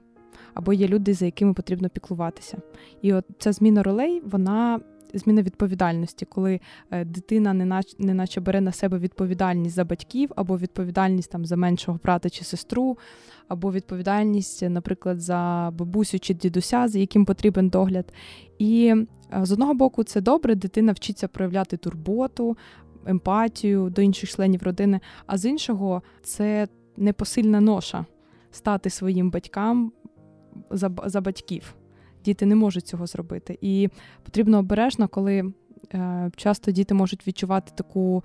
або 0.54 0.72
є 0.72 0.88
люди, 0.88 1.14
за 1.14 1.24
якими 1.24 1.54
потрібно 1.54 1.88
піклуватися. 1.88 2.58
І 3.02 3.12
от 3.12 3.24
ця 3.38 3.52
зміна 3.52 3.82
ролей, 3.82 4.22
вона 4.24 4.80
зміна 5.14 5.42
відповідальності, 5.42 6.26
коли 6.26 6.60
е, 6.90 7.04
дитина 7.04 7.52
неначе, 7.52 7.96
неначе 7.98 8.40
бере 8.40 8.60
на 8.60 8.72
себе 8.72 8.98
відповідальність 8.98 9.74
за 9.74 9.84
батьків, 9.84 10.30
або 10.36 10.58
відповідальність 10.58 11.30
там 11.30 11.44
за 11.44 11.56
меншого 11.56 11.98
брата 12.04 12.30
чи 12.30 12.44
сестру, 12.44 12.98
або 13.48 13.72
відповідальність, 13.72 14.62
наприклад, 14.62 15.20
за 15.20 15.70
бабусю 15.74 16.18
чи 16.18 16.34
дідуся, 16.34 16.88
за 16.88 16.98
яким 16.98 17.24
потрібен 17.24 17.68
догляд. 17.68 18.12
І 18.58 18.94
е, 19.32 19.44
з 19.44 19.52
одного 19.52 19.74
боку, 19.74 20.04
це 20.04 20.20
добре, 20.20 20.54
дитина 20.54 20.92
вчиться 20.92 21.28
проявляти 21.28 21.76
турботу, 21.76 22.56
емпатію 23.06 23.90
до 23.90 24.02
інших 24.02 24.30
членів 24.30 24.62
родини, 24.62 25.00
а 25.26 25.38
з 25.38 25.44
іншого, 25.44 26.02
це 26.22 26.68
непосильна 26.96 27.60
ноша 27.60 28.06
стати 28.50 28.90
своїм 28.90 29.30
батькам 29.30 29.92
за, 30.70 30.90
за 31.06 31.20
батьків 31.20 31.74
діти 32.24 32.46
не 32.46 32.54
можуть 32.54 32.86
цього 32.86 33.06
зробити. 33.06 33.58
І 33.60 33.88
потрібно 34.22 34.58
обережно, 34.58 35.08
коли 35.08 35.52
е, 35.94 36.30
часто 36.36 36.70
діти 36.70 36.94
можуть 36.94 37.26
відчувати 37.26 37.72
таку 37.74 38.24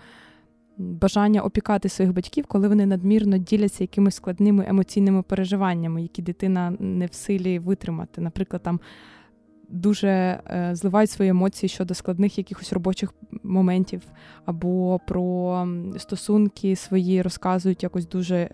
бажання 0.77 1.41
опікати 1.41 1.89
своїх 1.89 2.13
батьків, 2.13 2.45
коли 2.47 2.67
вони 2.67 2.85
надмірно 2.85 3.37
діляться 3.37 3.83
якимись 3.83 4.15
складними 4.15 4.65
емоційними 4.67 5.21
переживаннями, 5.21 6.01
які 6.01 6.21
дитина 6.21 6.73
не 6.79 7.05
в 7.05 7.13
силі 7.13 7.59
витримати. 7.59 8.21
Наприклад, 8.21 8.63
там. 8.63 8.79
Дуже 9.71 10.07
е, 10.09 10.69
зливають 10.73 11.09
свої 11.09 11.31
емоції 11.31 11.69
щодо 11.69 11.93
складних 11.93 12.37
якихось 12.37 12.73
робочих 12.73 13.13
моментів, 13.43 14.01
або 14.45 14.99
про 15.07 15.67
стосунки 15.97 16.75
свої 16.75 17.21
розказують 17.21 17.83
якось 17.83 18.07
дуже 18.07 18.49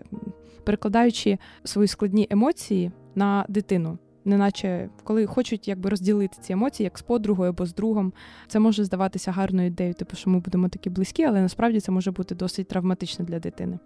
перекладаючи 0.66 1.38
свої 1.64 1.88
складні 1.88 2.28
емоції 2.30 2.92
на 3.16 3.46
дитину 3.50 3.98
неначе 4.26 4.90
коли 5.04 5.26
хочуть 5.26 5.68
якби 5.68 5.90
розділити 5.90 6.38
ці 6.42 6.54
емоції, 6.54 6.86
як 6.86 6.98
з 6.98 7.02
подругою 7.02 7.50
або 7.50 7.66
з 7.66 7.74
другом. 7.74 8.14
Це 8.48 8.60
може 8.60 8.84
здаватися 8.84 9.32
гарною 9.32 9.68
ідеєю, 9.68 9.94
типу, 9.94 10.16
що 10.16 10.30
ми 10.30 10.40
будемо 10.40 10.70
такі 10.70 10.90
близькі, 10.90 11.24
але 11.24 11.42
насправді 11.42 11.80
це 11.80 11.92
може 11.92 12.12
бути 12.12 12.36
досить 12.36 12.68
травматично 12.68 13.26
для 13.26 13.40
дитини. 13.40 13.80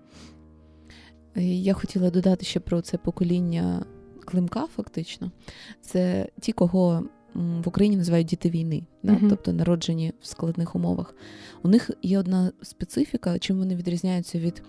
Е, 1.37 1.43
я 1.43 1.73
хотіла 1.73 2.09
додати 2.09 2.45
ще 2.45 2.59
про 2.59 2.81
це 2.81 2.97
покоління 2.97 3.85
Климка, 4.25 4.67
фактично. 4.75 5.31
Це 5.81 6.29
ті, 6.39 6.51
кого 6.51 7.03
в 7.35 7.67
Україні 7.67 7.97
називають 7.97 8.27
діти 8.27 8.49
війни, 8.49 8.83
да? 9.03 9.13
uh-huh. 9.13 9.29
тобто 9.29 9.53
народжені 9.53 10.13
в 10.21 10.27
складних 10.27 10.75
умовах. 10.75 11.15
У 11.63 11.67
них 11.67 11.91
є 12.01 12.19
одна 12.19 12.51
специфіка, 12.61 13.39
чим 13.39 13.57
вони 13.57 13.75
відрізняються 13.75 14.39
від 14.39 14.63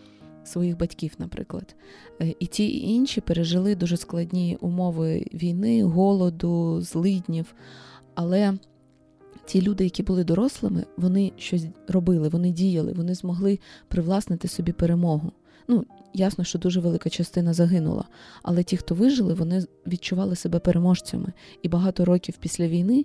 своїх 0.51 0.79
батьків, 0.79 1.13
наприклад. 1.19 1.77
Е, 2.23 2.35
і 2.39 2.47
ті 2.47 2.67
і 2.69 2.89
інші 2.89 3.21
пережили 3.21 3.75
дуже 3.75 3.97
складні 3.97 4.59
умови 4.61 5.27
війни, 5.35 5.85
голоду, 5.85 6.81
злиднів. 6.81 7.55
Але 8.15 8.55
ті 9.45 9.63
люди, 9.63 9.85
які 9.85 10.03
були 10.03 10.25
дорослими, 10.25 10.85
вони 10.97 11.33
щось 11.37 11.65
робили, 11.89 12.29
вони 12.29 12.51
діяли, 12.51 12.93
вони 12.93 13.15
змогли 13.15 13.59
привласнити 13.89 14.49
собі 14.49 14.73
перемогу. 14.73 15.33
Ну, 15.69 15.85
ясно, 16.15 16.45
що 16.45 16.59
дуже 16.59 16.81
велика 16.81 17.11
частина 17.11 17.53
загинула, 17.53 18.05
але 18.43 18.63
ті, 18.63 18.77
хто 18.77 18.95
вижили, 18.95 19.35
вони 19.35 19.65
відчували 19.87 20.37
себе 20.37 20.59
переможцями. 20.59 21.33
І 21.63 21.69
багато 21.69 22.05
років 22.05 22.37
після 22.41 22.69
війни 22.69 23.05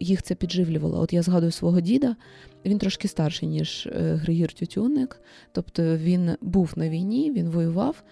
їх 0.00 0.22
це 0.22 0.34
підживлювало. 0.34 1.00
От 1.00 1.12
я 1.12 1.22
згадую 1.22 1.52
свого 1.52 1.80
діда, 1.80 2.16
він 2.64 2.78
трошки 2.78 3.08
старший, 3.08 3.48
ніж 3.48 3.86
е, 3.86 4.14
Григір 4.14 4.52
Тютюнник, 4.52 5.20
тобто 5.52 5.96
він 5.96 6.30
був 6.40 6.72
на 6.76 6.88
війні, 6.88 7.32
він 7.32 7.50
воював, 7.50 8.02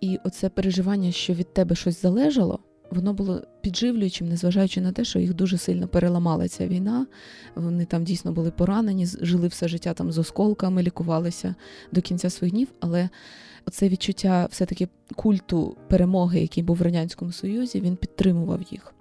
і 0.00 0.18
оце 0.24 0.48
переживання, 0.48 1.12
що 1.12 1.32
від 1.32 1.54
тебе 1.54 1.76
щось 1.76 2.02
залежало. 2.02 2.60
Воно 2.90 3.14
було 3.14 3.42
підживлюючим, 3.60 4.28
незважаючи 4.28 4.80
на 4.80 4.92
те, 4.92 5.04
що 5.04 5.18
їх 5.18 5.34
дуже 5.34 5.58
сильно 5.58 5.88
переламала 5.88 6.48
ця 6.48 6.66
війна. 6.66 7.06
Вони 7.54 7.84
там 7.84 8.04
дійсно 8.04 8.32
були 8.32 8.50
поранені, 8.50 9.06
жили 9.06 9.48
все 9.48 9.68
життя 9.68 9.94
там 9.94 10.12
з 10.12 10.18
осколками, 10.18 10.82
лікувалися 10.82 11.54
до 11.92 12.00
кінця 12.00 12.30
своїх 12.30 12.54
днів. 12.54 12.68
Але 12.80 13.08
оце 13.66 13.88
відчуття 13.88 14.48
все-таки 14.50 14.88
культу 15.16 15.76
перемоги, 15.88 16.40
який 16.40 16.62
був 16.62 16.76
в 16.76 16.82
Радянському 16.82 17.32
Союзі, 17.32 17.80
він 17.80 17.96
підтримував 17.96 18.60
їх. 18.70 18.92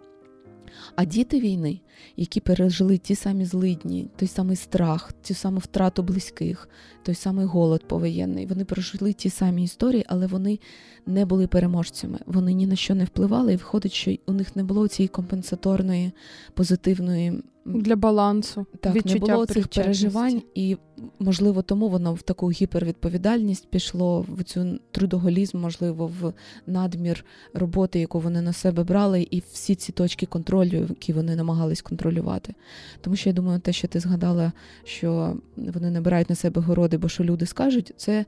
А 0.95 1.05
діти 1.05 1.39
війни, 1.39 1.79
які 2.17 2.39
пережили 2.39 2.97
ті 2.97 3.15
самі 3.15 3.45
злидні, 3.45 4.07
той 4.15 4.27
самий 4.27 4.55
страх, 4.55 5.13
ту 5.13 5.33
саму 5.33 5.59
втрату 5.59 6.03
близьких, 6.03 6.69
той 7.03 7.15
самий 7.15 7.45
голод 7.45 7.87
повоєнний, 7.87 8.45
вони 8.45 8.65
пережили 8.65 9.13
ті 9.13 9.29
самі 9.29 9.63
історії, 9.63 10.05
але 10.07 10.27
вони 10.27 10.59
не 11.05 11.25
були 11.25 11.47
переможцями. 11.47 12.19
Вони 12.25 12.53
ні 12.53 12.67
на 12.67 12.75
що 12.75 12.95
не 12.95 13.05
впливали, 13.05 13.53
і 13.53 13.55
виходить, 13.55 13.93
що 13.93 14.15
у 14.27 14.33
них 14.33 14.55
не 14.55 14.63
було 14.63 14.87
цієї 14.87 15.07
компенсаторної 15.07 16.11
позитивної 16.53 17.43
для 17.65 17.95
балансу. 17.95 18.65
Так, 18.79 18.95
відчуття 18.95 19.25
не 19.27 19.33
було 19.33 19.45
цих 19.45 19.67
переживань, 19.67 20.41
і 20.55 20.77
можливо 21.19 21.61
тому 21.61 21.89
воно 21.89 22.13
в 22.13 22.21
таку 22.21 22.51
гіпервідповідальність 22.51 23.67
пішло 23.69 24.25
в 24.29 24.43
цю 24.43 24.79
трудоголізм, 24.91 25.59
можливо, 25.59 26.11
в 26.21 26.33
надмір 26.67 27.25
роботи, 27.53 27.99
яку 27.99 28.19
вони 28.19 28.41
на 28.41 28.53
себе 28.53 28.83
брали, 28.83 29.27
і 29.31 29.43
всі 29.51 29.75
ці 29.75 29.91
точки 29.91 30.25
контролю, 30.25 30.85
які 30.89 31.13
вони 31.13 31.35
намагались 31.35 31.81
контролювати. 31.81 32.53
Тому 33.01 33.15
що 33.15 33.29
я 33.29 33.33
думаю, 33.33 33.59
те, 33.59 33.73
що 33.73 33.87
ти 33.87 33.99
згадала, 33.99 34.51
що 34.83 35.37
вони 35.57 35.91
набирають 35.91 36.29
на 36.29 36.35
себе 36.35 36.61
городи, 36.61 36.97
бо 36.97 37.09
що 37.09 37.23
люди 37.23 37.45
скажуть, 37.45 37.93
це 37.97 38.25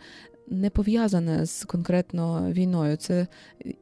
не 0.48 0.70
пов'язане 0.70 1.46
з 1.46 1.64
конкретно 1.64 2.52
війною. 2.52 2.98
Це 2.98 3.28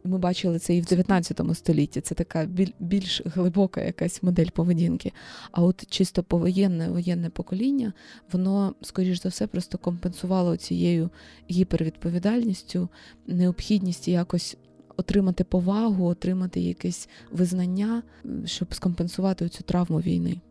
Ми 0.03 0.17
бачили 0.17 0.59
це 0.59 0.75
і 0.75 0.81
в 0.81 0.85
19 0.85 1.41
столітті. 1.53 2.01
Це 2.01 2.15
така 2.15 2.47
більш 2.79 3.21
глибока 3.25 3.81
якась 3.81 4.23
модель 4.23 4.49
поведінки. 4.53 5.11
А 5.51 5.63
от 5.63 5.85
чисто 5.89 6.23
повоєнне 6.23 6.89
воєнне 6.89 7.29
покоління, 7.29 7.93
воно, 8.31 8.75
скоріш 8.81 9.21
за 9.21 9.29
все, 9.29 9.47
просто 9.47 9.77
компенсувало 9.77 10.57
цією 10.57 11.09
гіпервідповідальністю, 11.51 12.89
необхідність 13.27 14.07
якось. 14.07 14.57
Отримати 14.97 15.43
повагу, 15.43 16.05
отримати 16.05 16.61
якесь 16.61 17.09
визнання, 17.31 18.03
щоб 18.45 18.73
скомпенсувати 18.73 19.49
цю 19.49 19.63
травму 19.63 19.97
війни. 19.97 20.41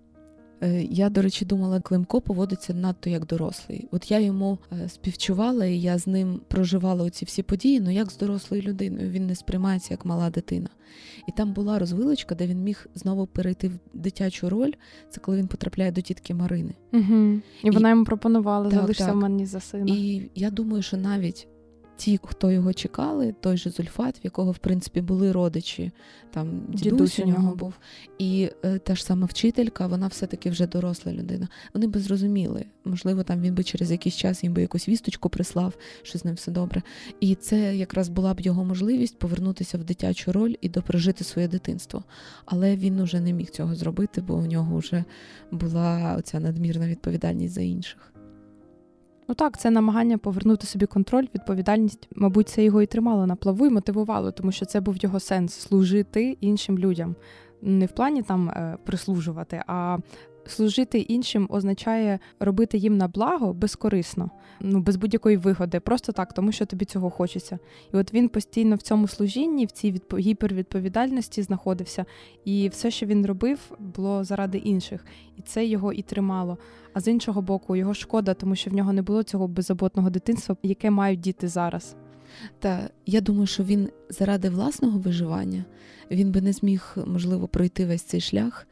Е, 0.64 0.82
я, 0.90 1.10
до 1.10 1.22
речі, 1.22 1.44
думала, 1.44 1.80
Климко 1.80 2.20
поводиться 2.20 2.74
надто 2.74 3.10
як 3.10 3.26
дорослий. 3.26 3.88
От 3.90 4.10
я 4.10 4.20
йому 4.20 4.58
е, 4.72 4.88
співчувала, 4.88 5.66
і 5.66 5.80
я 5.80 5.98
з 5.98 6.06
ним 6.06 6.40
проживала 6.48 7.04
оці 7.04 7.24
всі 7.24 7.42
події, 7.42 7.80
ну 7.80 7.90
як 7.90 8.10
з 8.10 8.16
дорослою 8.16 8.62
людиною. 8.62 9.10
Він 9.10 9.26
не 9.26 9.34
сприймається 9.34 9.94
як 9.94 10.04
мала 10.04 10.30
дитина. 10.30 10.68
І 11.28 11.32
там 11.32 11.52
була 11.52 11.78
розвилочка, 11.78 12.34
де 12.34 12.46
він 12.46 12.62
міг 12.62 12.86
знову 12.94 13.26
перейти 13.26 13.68
в 13.68 13.78
дитячу 13.94 14.50
роль. 14.50 14.72
Це 15.10 15.20
коли 15.20 15.38
він 15.38 15.46
потрапляє 15.46 15.92
до 15.92 16.00
тітки 16.00 16.34
Марини. 16.34 16.74
Угу. 16.92 17.40
І 17.62 17.70
вона 17.70 17.90
йому 17.90 18.04
пропонувала 18.04 18.70
залишся 18.70 19.12
в 19.12 19.16
мене 19.16 19.46
за 19.46 19.60
сина. 19.60 19.84
І 19.88 20.30
я 20.34 20.50
думаю, 20.50 20.82
що 20.82 20.96
навіть 20.96 21.48
ті, 21.96 22.20
хто 22.24 22.50
його 22.50 22.72
чекали, 22.72 23.34
той 23.40 23.56
же 23.56 23.70
Зульфат, 23.70 24.18
в 24.18 24.24
якого 24.24 24.52
в 24.52 24.58
принципі 24.58 25.00
були 25.00 25.32
родичі, 25.32 25.92
там 26.30 26.62
дідусь 26.68 27.18
у 27.18 27.26
нього 27.26 27.54
був, 27.54 27.74
і 28.18 28.50
е, 28.64 28.78
та 28.78 28.94
ж 28.94 29.04
сама 29.04 29.26
вчителька, 29.26 29.86
вона 29.86 30.06
все-таки 30.06 30.50
вже 30.50 30.66
доросла 30.66 31.12
людина. 31.12 31.48
Вони 31.74 31.86
би 31.86 32.00
зрозуміли, 32.00 32.64
можливо, 32.84 33.22
там 33.22 33.40
він 33.40 33.54
би 33.54 33.64
через 33.64 33.90
якийсь 33.90 34.16
час 34.16 34.44
їм 34.44 34.52
би 34.52 34.60
якусь 34.60 34.88
вісточку 34.88 35.28
прислав, 35.28 35.74
що 36.02 36.18
з 36.18 36.24
ним 36.24 36.34
все 36.34 36.50
добре. 36.50 36.82
І 37.20 37.34
це 37.34 37.76
якраз 37.76 38.08
була 38.08 38.34
б 38.34 38.40
його 38.40 38.64
можливість 38.64 39.18
повернутися 39.18 39.78
в 39.78 39.84
дитячу 39.84 40.32
роль 40.32 40.54
і 40.60 40.68
допрожити 40.68 41.24
своє 41.24 41.48
дитинство. 41.48 42.04
Але 42.44 42.76
він 42.76 43.00
уже 43.00 43.20
не 43.20 43.32
міг 43.32 43.50
цього 43.50 43.74
зробити, 43.74 44.20
бо 44.20 44.34
у 44.34 44.46
нього 44.46 44.78
вже 44.78 45.04
була 45.50 46.16
оця 46.18 46.40
надмірна 46.40 46.88
відповідальність 46.88 47.54
за 47.54 47.60
інших. 47.60 48.13
Ну 49.28 49.34
так, 49.34 49.58
це 49.58 49.70
намагання 49.70 50.18
повернути 50.18 50.66
собі 50.66 50.86
контроль, 50.86 51.26
відповідальність. 51.34 52.08
Мабуть, 52.16 52.48
це 52.48 52.64
його 52.64 52.82
і 52.82 52.86
тримало 52.86 53.26
на 53.26 53.36
плаву 53.36 53.66
і 53.66 53.70
мотивувало, 53.70 54.32
тому 54.32 54.52
що 54.52 54.66
це 54.66 54.80
був 54.80 54.96
його 54.96 55.20
сенс 55.20 55.54
служити 55.54 56.36
іншим 56.40 56.78
людям. 56.78 57.14
Не 57.62 57.86
в 57.86 57.92
плані 57.92 58.22
там 58.22 58.48
е, 58.48 58.76
прислужувати, 58.84 59.62
а 59.66 59.98
Служити 60.46 60.98
іншим 60.98 61.46
означає 61.50 62.18
робити 62.40 62.78
їм 62.78 62.96
на 62.96 63.08
благо 63.08 63.52
безкорисно, 63.52 64.30
ну 64.60 64.80
без 64.80 64.96
будь-якої 64.96 65.36
вигоди, 65.36 65.80
просто 65.80 66.12
так, 66.12 66.32
тому 66.32 66.52
що 66.52 66.66
тобі 66.66 66.84
цього 66.84 67.10
хочеться. 67.10 67.58
І 67.94 67.96
от 67.96 68.14
він 68.14 68.28
постійно 68.28 68.76
в 68.76 68.82
цьому 68.82 69.08
служінні, 69.08 69.66
в 69.66 69.70
цій 69.70 69.92
відп... 69.92 70.18
гіпервідповідальності 70.18 71.42
знаходився, 71.42 72.04
і 72.44 72.68
все, 72.68 72.90
що 72.90 73.06
він 73.06 73.26
робив, 73.26 73.58
було 73.78 74.24
заради 74.24 74.58
інших, 74.58 75.04
і 75.36 75.42
це 75.42 75.66
його 75.66 75.92
і 75.92 76.02
тримало. 76.02 76.58
А 76.92 77.00
з 77.00 77.08
іншого 77.08 77.42
боку, 77.42 77.76
його 77.76 77.94
шкода, 77.94 78.34
тому 78.34 78.56
що 78.56 78.70
в 78.70 78.74
нього 78.74 78.92
не 78.92 79.02
було 79.02 79.22
цього 79.22 79.48
беззаботного 79.48 80.10
дитинства, 80.10 80.56
яке 80.62 80.90
мають 80.90 81.20
діти 81.20 81.48
зараз. 81.48 81.96
Та 82.58 82.90
я 83.06 83.20
думаю, 83.20 83.46
що 83.46 83.62
він 83.62 83.88
заради 84.10 84.48
власного 84.48 84.98
виживання 84.98 85.64
він 86.10 86.32
би 86.32 86.40
не 86.40 86.52
зміг 86.52 86.96
можливо 87.06 87.48
пройти 87.48 87.86
весь 87.86 88.02
цей 88.02 88.20
шлях 88.20 88.66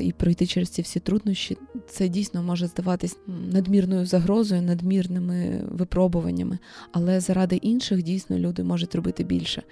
і 0.00 0.12
пройти 0.12 0.46
через 0.46 0.68
ці 0.68 0.82
всі 0.82 1.00
труднощі, 1.00 1.58
це 1.88 2.08
дійсно 2.08 2.42
може 2.42 2.66
здаватись 2.66 3.16
надмірною 3.26 4.06
загрозою, 4.06 4.62
надмірними 4.62 5.64
випробуваннями, 5.70 6.58
але 6.92 7.20
заради 7.20 7.56
інших 7.56 8.02
дійсно 8.02 8.38
люди 8.38 8.64
можуть 8.64 8.94
робити 8.94 9.24
більше. 9.24 9.62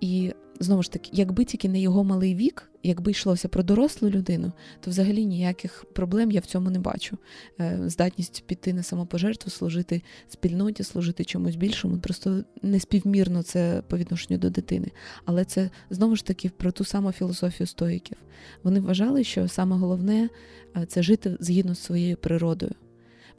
І 0.00 0.32
знову 0.60 0.82
ж 0.82 0.92
таки, 0.92 1.10
якби 1.12 1.44
тільки 1.44 1.68
не 1.68 1.80
його 1.80 2.04
малий 2.04 2.34
вік, 2.34 2.70
якби 2.82 3.10
йшлося 3.10 3.48
про 3.48 3.62
дорослу 3.62 4.10
людину, 4.10 4.52
то 4.80 4.90
взагалі 4.90 5.26
ніяких 5.26 5.84
проблем 5.94 6.30
я 6.30 6.40
в 6.40 6.46
цьому 6.46 6.70
не 6.70 6.78
бачу. 6.78 7.18
Е, 7.60 7.78
здатність 7.86 8.44
піти 8.46 8.72
на 8.72 8.82
самопожертву, 8.82 9.50
служити 9.50 10.02
спільноті, 10.28 10.84
служити 10.84 11.24
чомусь 11.24 11.56
більшому, 11.56 11.98
просто 11.98 12.44
неспівмірно 12.62 13.42
це 13.42 13.82
по 13.88 13.98
відношенню 13.98 14.38
до 14.38 14.50
дитини. 14.50 14.90
Але 15.24 15.44
це 15.44 15.70
знову 15.90 16.16
ж 16.16 16.24
таки 16.24 16.48
про 16.48 16.72
ту 16.72 16.84
саму 16.84 17.12
філософію 17.12 17.66
стоїків. 17.66 18.16
Вони 18.62 18.80
вважали, 18.80 19.24
що 19.24 19.48
саме 19.48 19.76
головне 19.76 20.28
е, 20.76 20.86
це 20.86 21.02
жити 21.02 21.36
згідно 21.40 21.74
з 21.74 21.78
своєю 21.78 22.16
природою. 22.16 22.72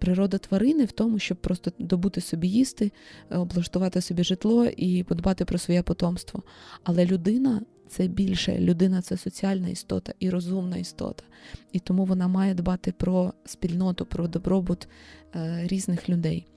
Природа 0.02 0.38
тварини 0.38 0.86
в 0.86 0.92
тому, 0.92 1.20
щоб 1.20 1.38
просто 1.38 1.72
добути 1.80 2.22
собі 2.22 2.48
їсти, 2.48 2.92
е, 3.30 3.38
облаштувати 3.38 4.02
собі 4.02 4.24
житло 4.24 4.66
і 4.66 5.04
подбати 5.04 5.46
про 5.46 5.58
своє 5.58 5.84
потомство. 5.84 6.44
Але 6.84 7.06
людина 7.06 7.62
це 7.88 8.08
більше, 8.08 8.60
людина 8.60 9.02
це 9.02 9.18
соціальна 9.18 9.68
істота 9.68 10.14
і 10.20 10.30
розумна 10.30 10.78
істота. 10.78 11.24
І 11.72 11.80
тому 11.80 12.06
вона 12.06 12.28
має 12.28 12.54
дбати 12.54 12.92
про 12.92 13.34
спільноту, 13.46 14.06
про 14.06 14.28
добробут 14.28 14.88
е, 15.36 15.68
різних 15.68 16.10
людей. 16.10 16.48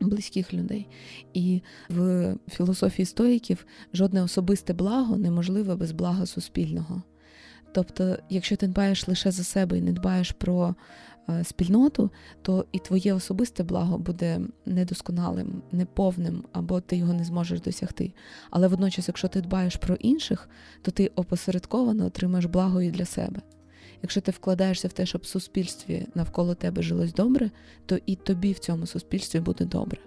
Близьких 0.00 0.54
людей. 0.54 0.88
І 1.34 1.62
в 1.88 2.34
філософії 2.48 3.06
стоїків 3.06 3.66
жодне 3.94 4.22
особисте 4.22 4.72
благо 4.72 5.16
неможливе 5.16 5.76
без 5.76 5.92
блага 5.92 6.26
суспільного. 6.26 7.02
Тобто, 7.72 8.16
якщо 8.30 8.56
ти 8.56 8.66
дбаєш 8.66 9.08
лише 9.08 9.30
за 9.30 9.44
себе 9.44 9.78
і 9.78 9.82
не 9.82 9.92
дбаєш 9.92 10.32
про 10.32 10.74
спільноту, 11.44 12.10
то 12.42 12.66
і 12.72 12.78
твоє 12.78 13.14
особисте 13.14 13.62
благо 13.62 13.98
буде 13.98 14.40
недосконалим, 14.66 15.62
неповним, 15.72 16.44
або 16.52 16.80
ти 16.80 16.96
його 16.96 17.12
не 17.12 17.24
зможеш 17.24 17.60
досягти. 17.60 18.12
Але 18.50 18.68
водночас, 18.68 19.08
якщо 19.08 19.28
ти 19.28 19.40
дбаєш 19.40 19.76
про 19.76 19.94
інших, 19.94 20.48
то 20.82 20.90
ти 20.90 21.10
опосередковано 21.16 22.06
отримаєш 22.06 22.44
благо 22.44 22.82
і 22.82 22.90
для 22.90 23.04
себе. 23.04 23.40
Якщо 24.02 24.20
ти 24.20 24.30
вкладаєшся 24.30 24.88
в 24.88 24.92
те, 24.92 25.06
щоб 25.06 25.20
в 25.22 25.26
суспільстві 25.26 26.06
навколо 26.14 26.54
тебе 26.54 26.82
жилось 26.82 27.14
добре, 27.14 27.50
то 27.86 27.98
і 28.06 28.16
тобі 28.16 28.52
в 28.52 28.58
цьому 28.58 28.86
суспільстві 28.86 29.40
буде 29.40 29.64
добре. 29.64 29.98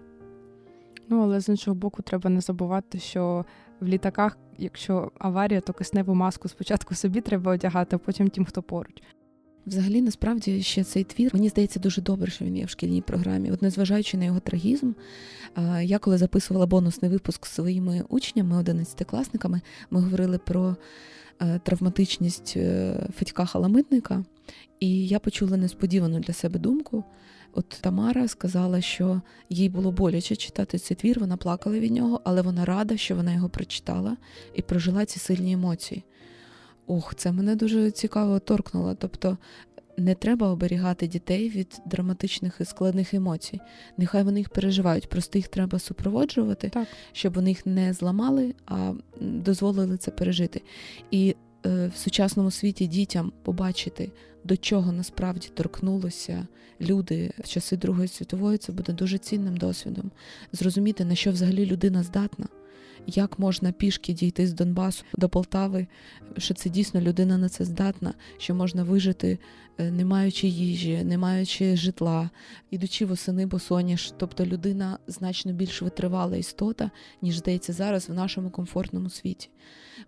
Ну, 1.09 1.23
але 1.23 1.39
з 1.39 1.49
іншого 1.49 1.75
боку, 1.75 2.01
треба 2.01 2.29
не 2.29 2.41
забувати, 2.41 2.99
що 2.99 3.45
в 3.79 3.87
літаках, 3.87 4.37
якщо 4.57 5.11
аварія, 5.17 5.61
то 5.61 5.73
кисневу 5.73 6.15
маску 6.15 6.47
спочатку 6.47 6.95
собі 6.95 7.21
треба 7.21 7.51
одягати, 7.51 7.95
а 7.95 7.99
потім 7.99 8.29
тим, 8.29 8.45
хто 8.45 8.61
поруч. 8.61 9.03
Взагалі, 9.69 10.01
насправді, 10.01 10.61
ще 10.61 10.83
цей 10.83 11.03
твір 11.03 11.31
мені 11.33 11.49
здається 11.49 11.79
дуже 11.79 12.01
добре, 12.01 12.31
що 12.31 12.45
він 12.45 12.57
є 12.57 12.65
в 12.65 12.69
шкільній 12.69 13.01
програмі. 13.01 13.51
От 13.51 13.61
незважаючи 13.61 14.17
на 14.17 14.25
його 14.25 14.39
трагізм, 14.39 14.91
я 15.81 15.99
коли 15.99 16.17
записувала 16.17 16.65
бонусний 16.65 17.11
випуск 17.11 17.45
з 17.45 17.49
своїми 17.49 18.03
учнями, 18.09 18.61
11-класниками, 18.61 19.61
ми 19.91 20.01
говорили 20.01 20.37
про 20.37 20.75
травматичність 21.63 22.53
е, 22.57 22.95
Федька 23.17 23.45
Халамитника, 23.45 24.23
і 24.79 25.07
я 25.07 25.19
почула 25.19 25.57
несподівану 25.57 26.19
для 26.19 26.33
себе 26.33 26.59
думку. 26.59 27.03
От 27.53 27.69
Тамара 27.81 28.27
сказала, 28.27 28.81
що 28.81 29.21
їй 29.49 29.69
було 29.69 29.91
боляче 29.91 30.35
читати 30.35 30.77
цей 30.77 30.97
твір, 30.97 31.19
вона 31.19 31.37
плакала 31.37 31.79
від 31.79 31.91
нього, 31.91 32.21
але 32.23 32.41
вона 32.41 32.65
рада, 32.65 32.97
що 32.97 33.15
вона 33.15 33.33
його 33.33 33.49
прочитала 33.49 34.17
і 34.55 34.61
прожила 34.61 35.05
ці 35.05 35.19
сильні 35.19 35.51
емоції. 35.51 36.03
Ох, 36.89 37.15
це 37.15 37.31
мене 37.31 37.55
дуже 37.55 37.91
цікаво 37.91 38.39
торкнуло. 38.39 38.95
Тобто 38.95 39.37
не 39.97 40.15
треба 40.15 40.49
оберігати 40.49 41.07
дітей 41.07 41.49
від 41.49 41.81
драматичних 41.85 42.57
і 42.59 42.65
складних 42.65 43.13
емоцій. 43.13 43.59
Нехай 43.97 44.23
вони 44.23 44.39
їх 44.39 44.49
переживають, 44.49 45.09
просто 45.09 45.37
їх 45.37 45.47
треба 45.47 45.79
супроводжувати, 45.79 46.69
так. 46.69 46.87
щоб 47.11 47.33
вони 47.33 47.49
їх 47.49 47.65
не 47.65 47.93
зламали, 47.93 48.55
а 48.65 48.93
дозволили 49.21 49.97
це 49.97 50.11
пережити. 50.11 50.61
І 51.11 51.35
е, 51.65 51.91
в 51.95 51.97
сучасному 51.97 52.51
світі 52.51 52.87
дітям 52.87 53.31
побачити, 53.43 54.11
до 54.43 54.57
чого 54.57 54.91
насправді 54.91 55.47
торкнулися 55.53 56.47
люди 56.81 57.31
в 57.43 57.47
часи 57.47 57.77
Другої 57.77 58.07
світової, 58.07 58.57
це 58.57 58.71
буде 58.71 58.93
дуже 58.93 59.17
цінним 59.17 59.57
досвідом. 59.57 60.11
Зрозуміти, 60.51 61.05
на 61.05 61.15
що 61.15 61.31
взагалі 61.31 61.65
людина 61.65 62.03
здатна 62.03 62.45
як 63.07 63.39
можна 63.39 63.71
пішки 63.71 64.13
дійти 64.13 64.47
з 64.47 64.53
Донбасу 64.53 65.03
до 65.17 65.29
Полтави, 65.29 65.87
що 66.37 66.53
це 66.53 66.69
дійсно 66.69 67.01
людина 67.01 67.37
на 67.37 67.49
це 67.49 67.65
здатна, 67.65 68.13
що 68.37 68.55
можна 68.55 68.83
вижити, 68.83 69.39
е, 69.77 69.91
не 69.91 70.05
маючи 70.05 70.47
їжі, 70.47 71.03
не 71.03 71.17
маючи 71.17 71.77
житла, 71.77 72.29
ідучи 72.71 73.05
восени 73.05 73.45
босоніж. 73.45 74.13
Тобто 74.17 74.45
людина 74.45 74.99
значно 75.07 75.53
більш 75.53 75.81
витривала 75.81 76.37
істота, 76.37 76.91
ніж 77.21 77.37
здається 77.37 77.73
зараз 77.73 78.09
в 78.09 78.13
нашому 78.13 78.49
комфортному 78.49 79.09
світі. 79.09 79.49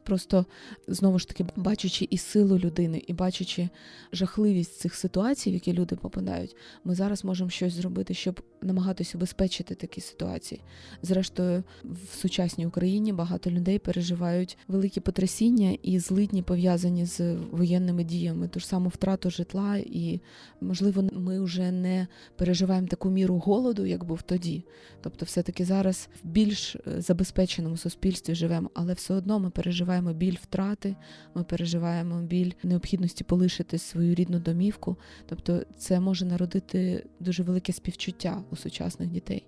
Просто 0.04 0.46
знову 0.88 1.20
ж 1.20 1.28
таки, 1.28 1.46
бачачи 1.56 2.08
і 2.10 2.18
силу 2.18 2.60
людини, 2.60 3.04
і 3.08 3.14
бачачи 3.14 3.70
жахливість 4.14 4.80
цих 4.80 4.96
ситуацій, 4.96 5.52
в 5.52 5.54
які 5.54 5.74
люди 5.74 5.96
попадають, 5.96 6.56
ми 6.84 6.96
зараз 6.96 7.24
можемо 7.26 7.50
щось 7.50 7.74
зробити, 7.74 8.14
щоб 8.14 8.42
намагатися 8.62 9.18
убезпечити 9.18 9.76
такі 9.76 10.02
ситуації. 10.02 10.62
Зрештою, 11.02 11.64
в 11.84 12.16
сучасній 12.16 12.66
Україні 12.66 13.14
багато 13.14 13.52
людей 13.52 13.80
переживають 13.80 14.58
великі 14.68 15.02
потрясіння 15.02 15.78
і 15.84 16.00
злидні 16.00 16.44
пов'язані 16.44 17.06
з 17.06 17.36
воєнними 17.36 18.04
діями, 18.04 18.48
ту 18.48 18.60
ж 18.60 18.68
саму 18.68 18.90
втрату 18.90 19.30
житла, 19.30 19.78
і 19.78 20.20
можливо, 20.62 21.04
ми 21.14 21.42
вже 21.42 21.72
не 21.72 22.08
переживаємо 22.36 22.88
таку 22.88 23.10
міру 23.10 23.38
голоду, 23.38 23.86
як 23.86 24.04
був 24.04 24.22
тоді. 24.22 24.64
Тобто, 25.02 25.26
все 25.26 25.44
таки 25.44 25.66
зараз 25.66 26.10
в 26.24 26.28
більш 26.28 26.76
е, 26.76 27.02
забезпеченому 27.02 27.78
суспільстві 27.78 28.36
живемо, 28.36 28.70
але 28.74 28.94
все 28.94 29.14
одно 29.14 29.40
ми 29.40 29.50
переживаємо 29.50 29.81
переживаємо 29.82 30.14
біль 30.14 30.38
втрати, 30.42 30.96
ми 31.36 31.44
переживаємо 31.44 32.22
біль 32.22 32.52
необхідності 32.64 33.24
полишити 33.24 33.78
свою 33.78 34.16
рідну 34.16 34.40
домівку. 34.40 34.98
Тобто, 35.26 35.64
це 35.78 36.00
може 36.00 36.26
народити 36.26 37.06
дуже 37.20 37.44
велике 37.44 37.74
співчуття 37.74 38.44
у 38.52 38.56
сучасних 38.56 39.10
дітей. 39.10 39.48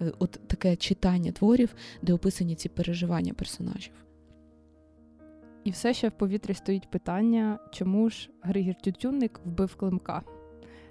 Е, 0.00 0.12
от 0.18 0.30
таке 0.30 0.76
читання 0.76 1.32
творів, 1.32 1.74
де 2.02 2.12
описані 2.12 2.54
ці 2.54 2.68
переживання 2.68 3.34
персонажів. 3.34 3.92
І 5.64 5.70
все 5.70 5.94
ще 5.94 6.08
в 6.08 6.12
повітрі 6.12 6.54
стоїть 6.54 6.90
питання, 6.90 7.58
чому 7.72 8.10
ж 8.10 8.30
Григір 8.42 8.74
Тютюнник 8.74 9.40
вбив 9.44 9.74
Климка? 9.74 10.22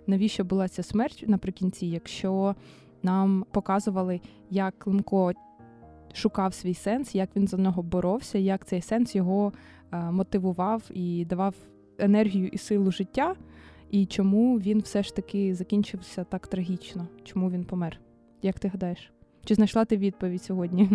Навіщо 0.08 0.43
була 0.43 0.67
ця 0.67 0.84
смерть 0.84 1.23
наприкінці, 1.28 1.86
якщо 1.86 2.56
нам 3.04 3.45
показували, 3.52 4.21
як 4.49 4.80
Климко 4.80 5.34
шукав 6.13 6.54
свій 6.54 6.74
сенс, 6.74 7.15
як 7.15 7.30
він 7.36 7.48
за 7.48 7.58
нього 7.58 7.84
боровся, 7.84 8.38
як 8.38 8.65
цей 8.65 8.82
сенс 8.82 9.15
його 9.15 9.54
е, 9.91 10.12
мотивував 10.12 10.84
і 10.93 11.26
давав 11.26 11.56
енергію 11.98 12.48
і 12.48 12.58
силу 12.58 12.91
життя, 12.91 13.36
і 13.91 14.06
чому 14.06 14.60
він 14.60 14.80
все 14.80 15.04
ж 15.04 15.15
таки 15.15 15.56
закінчився 15.56 16.24
так 16.24 16.48
трагічно, 16.48 17.08
чому 17.24 17.52
він 17.52 17.63
помер? 17.63 18.00
Як 18.41 18.60
ти 18.60 18.67
гадаєш? 18.67 19.12
Чи 19.45 19.56
знайшла 19.56 19.86
ти 19.86 19.98
відповідь 19.98 20.43
сьогодні? 20.43 20.89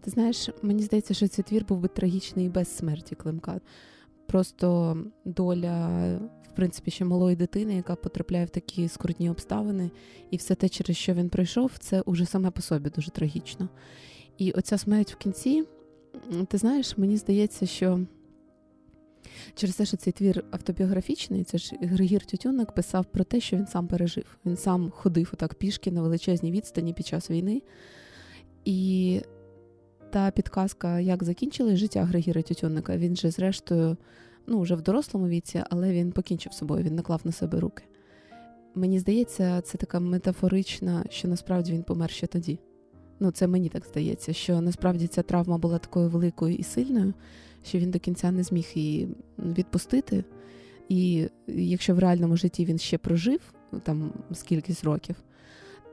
Ти 0.00 0.10
знаєш, 0.10 0.50
мені 0.62 0.82
здається, 0.82 1.14
що 1.14 1.28
цей 1.28 1.44
твір 1.44 1.64
був 1.64 1.80
би 1.80 1.88
трагічний 1.88 2.46
і 2.46 2.48
без 2.48 2.76
смерті 2.76 3.14
Климка. 3.14 3.60
Просто 4.32 4.96
доля, 5.24 5.88
в 6.52 6.56
принципі, 6.56 6.90
ще 6.90 7.04
малої 7.04 7.36
дитини, 7.36 7.74
яка 7.74 7.94
потрапляє 7.94 8.44
в 8.44 8.50
такі 8.50 8.88
скрутні 8.88 9.30
обставини, 9.30 9.90
і 10.30 10.36
все 10.36 10.54
те, 10.54 10.68
через 10.68 10.96
що 10.96 11.14
він 11.14 11.28
пройшов, 11.28 11.72
це 11.78 12.00
уже 12.00 12.26
саме 12.26 12.50
по 12.50 12.62
собі 12.62 12.90
дуже 12.90 13.10
трагічно. 13.10 13.68
І 14.38 14.52
оця 14.52 14.78
смерть 14.78 15.12
в 15.12 15.16
кінці, 15.16 15.64
ти 16.48 16.58
знаєш, 16.58 16.98
мені 16.98 17.16
здається, 17.16 17.66
що 17.66 18.00
через 19.54 19.76
те, 19.76 19.86
що 19.86 19.96
цей 19.96 20.12
твір 20.12 20.44
автобіографічний, 20.50 21.44
це 21.44 21.58
ж 21.58 21.76
Григір 21.80 22.26
Тютюнник 22.26 22.72
писав 22.72 23.04
про 23.04 23.24
те, 23.24 23.40
що 23.40 23.56
він 23.56 23.66
сам 23.66 23.86
пережив. 23.86 24.38
Він 24.46 24.56
сам 24.56 24.90
ходив 24.90 25.30
отак 25.34 25.54
пішки 25.54 25.90
на 25.90 26.02
величезній 26.02 26.52
відстані 26.52 26.92
під 26.92 27.06
час 27.06 27.30
війни. 27.30 27.62
І 28.64 29.20
та 30.12 30.30
підказка, 30.30 31.00
як 31.00 31.24
закінчили 31.24 31.76
життя 31.76 32.04
Григіра 32.04 32.42
Тютюнника, 32.42 32.96
він 32.96 33.16
же, 33.16 33.30
зрештою, 33.30 33.96
ну, 34.46 34.60
вже 34.60 34.74
в 34.74 34.82
дорослому 34.82 35.28
віці, 35.28 35.62
але 35.70 35.92
він 35.92 36.12
покінчив 36.12 36.52
собою, 36.52 36.84
він 36.84 36.94
наклав 36.94 37.20
на 37.24 37.32
себе 37.32 37.60
руки. 37.60 37.84
Мені 38.74 38.98
здається, 38.98 39.60
це 39.60 39.78
така 39.78 40.00
метафорична, 40.00 41.04
що 41.10 41.28
насправді 41.28 41.72
він 41.72 41.82
помер 41.82 42.10
ще 42.10 42.26
тоді. 42.26 42.58
Ну, 43.20 43.30
це 43.30 43.46
мені 43.46 43.68
так 43.68 43.86
здається, 43.86 44.32
що 44.32 44.60
насправді 44.60 45.06
ця 45.06 45.22
травма 45.22 45.58
була 45.58 45.78
такою 45.78 46.08
великою 46.08 46.54
і 46.54 46.62
сильною, 46.62 47.14
що 47.64 47.78
він 47.78 47.90
до 47.90 47.98
кінця 47.98 48.30
не 48.30 48.42
зміг 48.42 48.66
її 48.74 49.08
відпустити. 49.38 50.24
І 50.88 51.28
якщо 51.48 51.94
в 51.94 51.98
реальному 51.98 52.36
житті 52.36 52.64
він 52.64 52.78
ще 52.78 52.98
прожив 52.98 53.40
там 53.82 54.12
скількись 54.32 54.84
років, 54.84 55.16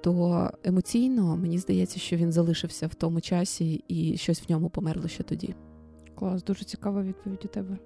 то 0.01 0.49
емоційно 0.63 1.37
мені 1.37 1.57
здається, 1.57 1.99
що 1.99 2.15
він 2.15 2.31
залишився 2.31 2.87
в 2.87 2.95
тому 2.95 3.21
часі 3.21 3.83
і 3.87 4.17
щось 4.17 4.41
в 4.41 4.51
ньому 4.51 4.69
померло 4.69 5.07
ще 5.07 5.23
тоді. 5.23 5.55
Клас, 6.15 6.43
дуже 6.43 6.65
цікава 6.65 7.03
відповідь 7.03 7.41
у 7.45 7.47
тебе. 7.47 7.77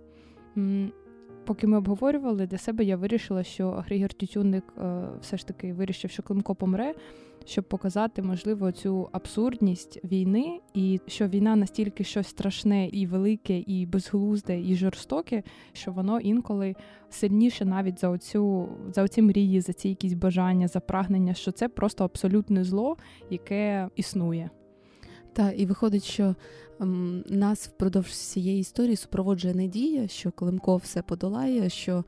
Поки 1.46 1.68
ми 1.68 1.78
обговорювали 1.78 2.48
для 2.48 2.58
себе, 2.58 2.84
я 2.84 2.98
вирішила, 2.98 3.44
що 3.44 3.72
Григор 3.72 4.14
Тютюнник 4.14 4.64
е, 4.78 5.04
все 5.22 5.38
ж 5.38 5.48
таки 5.48 5.74
вирішив, 5.74 6.12
що 6.12 6.24
Климко 6.24 6.56
помре, 6.56 6.94
щоб 7.46 7.64
показати, 7.64 8.22
можливо, 8.22 8.72
цю 8.72 9.10
абсурдність 9.12 10.00
війни, 10.04 10.60
і 10.74 11.00
що 11.08 11.28
війна 11.28 11.56
настільки 11.56 12.04
щось 12.04 12.28
страшне 12.28 12.88
і 12.88 13.08
велике, 13.08 13.58
і 13.60 13.86
безглузде, 13.86 14.62
і 14.62 14.76
жорстоке, 14.76 15.44
що 15.74 15.92
воно 15.92 16.20
інколи 16.20 16.76
сильніше 17.10 17.66
навіть 17.66 18.00
за 18.00 18.10
оцю 18.10 18.70
за 18.94 19.04
оці 19.04 19.22
мрії, 19.22 19.62
за 19.62 19.74
ці 19.74 19.90
якісь 19.90 20.14
бажання, 20.14 20.68
за 20.68 20.80
прагнення, 20.80 21.34
що 21.34 21.52
це 21.52 21.70
просто 21.70 22.04
абсолютне 22.04 22.64
зло, 22.64 22.98
яке 23.30 23.90
існує. 23.96 24.50
Так, 25.34 25.54
і 25.58 25.66
виходить, 25.66 26.04
що 26.04 26.36
ем, 26.82 27.24
нас 27.30 27.68
впродовж 27.68 28.08
всієї 28.08 28.60
історії 28.60 28.96
супроводжує 28.96 29.54
надія, 29.56 30.08
що 30.08 30.32
Климко 30.32 30.78
все 30.78 31.02
подолає, 31.02 31.70
що 31.70 32.04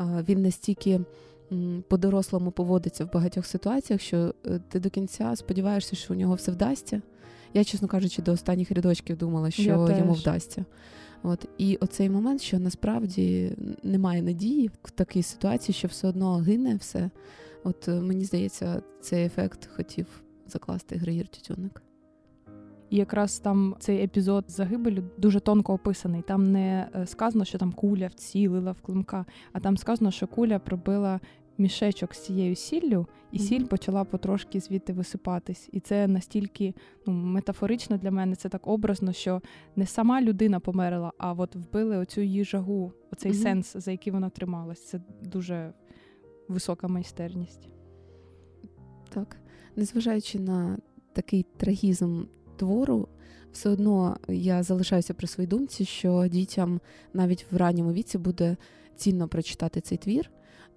е, 0.00 0.24
він 0.28 0.42
настільки 0.42 1.00
м, 1.52 1.84
по-дорослому 1.88 2.50
поводиться 2.50 3.04
в 3.04 3.12
багатьох 3.12 3.46
ситуаціях, 3.46 4.00
що 4.00 4.34
е, 4.46 4.60
ти 4.68 4.80
до 4.80 4.90
кінця 4.90 5.36
сподіваєшся, 5.36 5.96
що 5.96 6.14
у 6.14 6.16
нього 6.16 6.34
все 6.34 6.52
вдасться. 6.52 7.02
Я, 7.54 7.64
чесно 7.64 7.88
кажучи, 7.88 8.22
до 8.22 8.32
останніх 8.32 8.70
рядочків 8.70 9.16
думала, 9.16 9.50
що 9.50 9.62
йому 9.98 10.12
вдасться. 10.12 10.64
От 11.22 11.48
і 11.58 11.76
оцей 11.76 12.10
момент, 12.10 12.42
що 12.42 12.58
насправді 12.58 13.52
немає 13.82 14.22
надії 14.22 14.70
в 14.82 14.90
такій 14.90 15.22
ситуації, 15.22 15.74
що 15.74 15.88
все 15.88 16.08
одно 16.08 16.36
гине 16.36 16.76
все. 16.76 17.10
От 17.64 17.88
е, 17.88 18.00
мені 18.00 18.24
здається, 18.24 18.82
цей 19.00 19.24
ефект 19.24 19.68
хотів 19.76 20.06
закласти 20.48 20.96
Григір 20.96 21.28
Тютюнник. 21.28 21.82
І 22.94 22.96
якраз 22.96 23.38
там 23.38 23.76
цей 23.78 24.04
епізод 24.04 24.44
загибелю 24.48 25.02
дуже 25.18 25.40
тонко 25.40 25.74
описаний. 25.74 26.22
Там 26.22 26.52
не 26.52 26.88
е, 26.94 27.06
сказано, 27.06 27.44
що 27.44 27.58
там 27.58 27.72
куля 27.72 28.06
вцілила 28.06 28.72
в 28.72 28.80
климка, 28.80 29.26
а 29.52 29.60
там 29.60 29.76
сказано, 29.76 30.10
що 30.10 30.26
куля 30.26 30.58
пробила 30.58 31.20
мішечок 31.58 32.14
з 32.14 32.24
цією 32.24 32.56
сіллю, 32.56 33.06
і 33.32 33.38
mm-hmm. 33.38 33.42
сіль 33.42 33.64
почала 33.64 34.04
потрошки 34.04 34.60
звідти 34.60 34.92
висипатись. 34.92 35.68
І 35.72 35.80
це 35.80 36.06
настільки 36.06 36.74
ну, 37.06 37.12
метафорично 37.12 37.96
для 37.96 38.10
мене, 38.10 38.36
це 38.36 38.48
так 38.48 38.66
образно, 38.66 39.12
що 39.12 39.42
не 39.76 39.86
сама 39.86 40.22
людина 40.22 40.60
померла, 40.60 41.12
а 41.18 41.32
от 41.32 41.56
вбили 41.56 41.96
оцю 41.96 42.20
її 42.20 42.44
жагу, 42.44 42.92
оцей 43.12 43.32
mm-hmm. 43.32 43.42
сенс, 43.42 43.76
за 43.76 43.90
який 43.90 44.12
вона 44.12 44.30
трималась. 44.30 44.86
Це 44.86 45.00
дуже 45.22 45.72
висока 46.48 46.88
майстерність. 46.88 47.68
Так, 49.08 49.36
незважаючи 49.76 50.38
на 50.38 50.78
такий 51.12 51.46
трагізм 51.56 52.24
твору, 52.56 53.08
все 53.52 53.70
одно 53.70 54.16
я 54.28 54.62
залишаюся 54.62 55.14
при 55.14 55.26
своїй 55.26 55.48
думці, 55.48 55.84
що 55.84 56.26
дітям 56.26 56.80
навіть 57.12 57.46
в 57.50 57.56
ранньому 57.56 57.92
віці 57.92 58.18
буде 58.18 58.56
цінно 58.96 59.28
прочитати 59.28 59.80
цей 59.80 59.98
твір. 59.98 60.30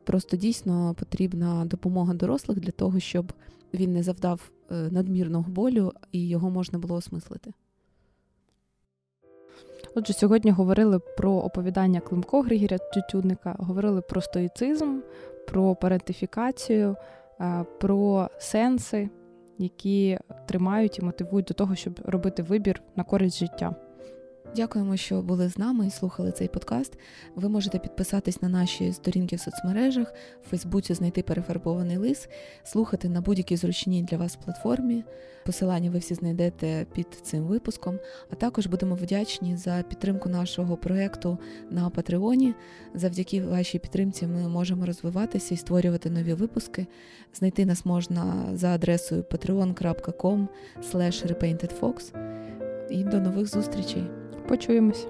Просто 0.04 0.38
дійсно 0.38 0.96
потрібна 1.00 1.66
допомога 1.66 2.14
дорослих 2.14 2.60
для 2.60 2.72
того, 2.72 3.00
щоб 3.00 3.34
він 3.74 3.94
не 3.94 4.04
завдав 4.04 4.52
е, 4.72 4.76
надмірного 4.92 5.52
болю 5.52 5.94
і 6.12 6.28
його 6.28 6.50
можна 6.50 6.80
було 6.80 6.96
осмислити. 6.96 7.54
Отже, 9.96 10.14
сьогодні 10.14 10.52
говорили 10.52 11.00
про 11.00 11.32
оповідання 11.32 12.00
Климко 12.00 12.42
Григоря 12.42 12.78
Тютюдника, 12.78 13.56
говорили 13.60 14.02
про 14.02 14.22
стоїцизм, 14.22 15.00
про 15.48 15.76
парентифікацію, 15.76 16.96
е, 17.40 17.66
про 17.80 18.30
сенси 18.40 19.10
які 19.58 20.20
тримають 20.46 21.00
і 21.00 21.02
мотивують 21.02 21.46
до 21.46 21.54
того, 21.54 21.76
щоб 21.76 22.00
робити 22.06 22.44
вибір 22.44 22.82
на 22.96 23.04
користь 23.04 23.40
життя. 23.40 23.76
Дякуємо, 24.56 24.98
що 24.98 25.22
були 25.22 25.50
з 25.50 25.58
нами 25.58 25.88
і 25.88 25.90
слухали 25.90 26.32
цей 26.32 26.48
подкаст. 26.48 27.00
Ви 27.36 27.50
можете 27.50 27.80
підписатись 27.80 28.42
на 28.42 28.50
наші 28.50 28.94
сторінки 28.94 29.36
в 29.36 29.40
соцмережах, 29.40 30.14
в 30.46 30.50
Фейсбуці 30.50 30.94
знайти 30.94 31.24
перефарбований 31.24 31.98
лис, 31.98 32.30
слухати 32.64 33.10
на 33.10 33.22
будь-якій 33.22 33.58
зручній 33.58 34.04
для 34.04 34.18
вас 34.18 34.36
платформі. 34.36 35.04
Посилання 35.46 35.90
ви 35.90 36.00
всі 36.00 36.14
знайдете 36.14 36.86
під 36.94 37.08
цим 37.22 37.44
випуском. 37.44 38.00
А 38.32 38.36
також 38.36 38.68
будемо 38.68 38.96
вдячні 38.96 39.58
за 39.58 39.84
підтримку 39.90 40.30
нашого 40.30 40.78
проєкту 40.78 41.38
на 41.70 41.90
Патреоні. 41.90 42.54
Завдяки 42.94 43.42
вашій 43.42 43.80
підтримці 43.80 44.28
ми 44.28 44.48
можемо 44.50 44.86
розвиватися 44.86 45.54
і 45.54 45.58
створювати 45.58 46.10
нові 46.10 46.34
випуски. 46.34 46.88
Знайти 47.34 47.66
нас 47.66 47.86
можна 47.86 48.50
за 48.54 48.68
адресою 48.68 49.22
patreon.com 49.22 50.48
repaintedfox. 51.28 52.14
І 52.90 53.04
до 53.04 53.20
нових 53.20 53.48
зустрічей! 53.48 54.27
Почуємось. 54.48 55.08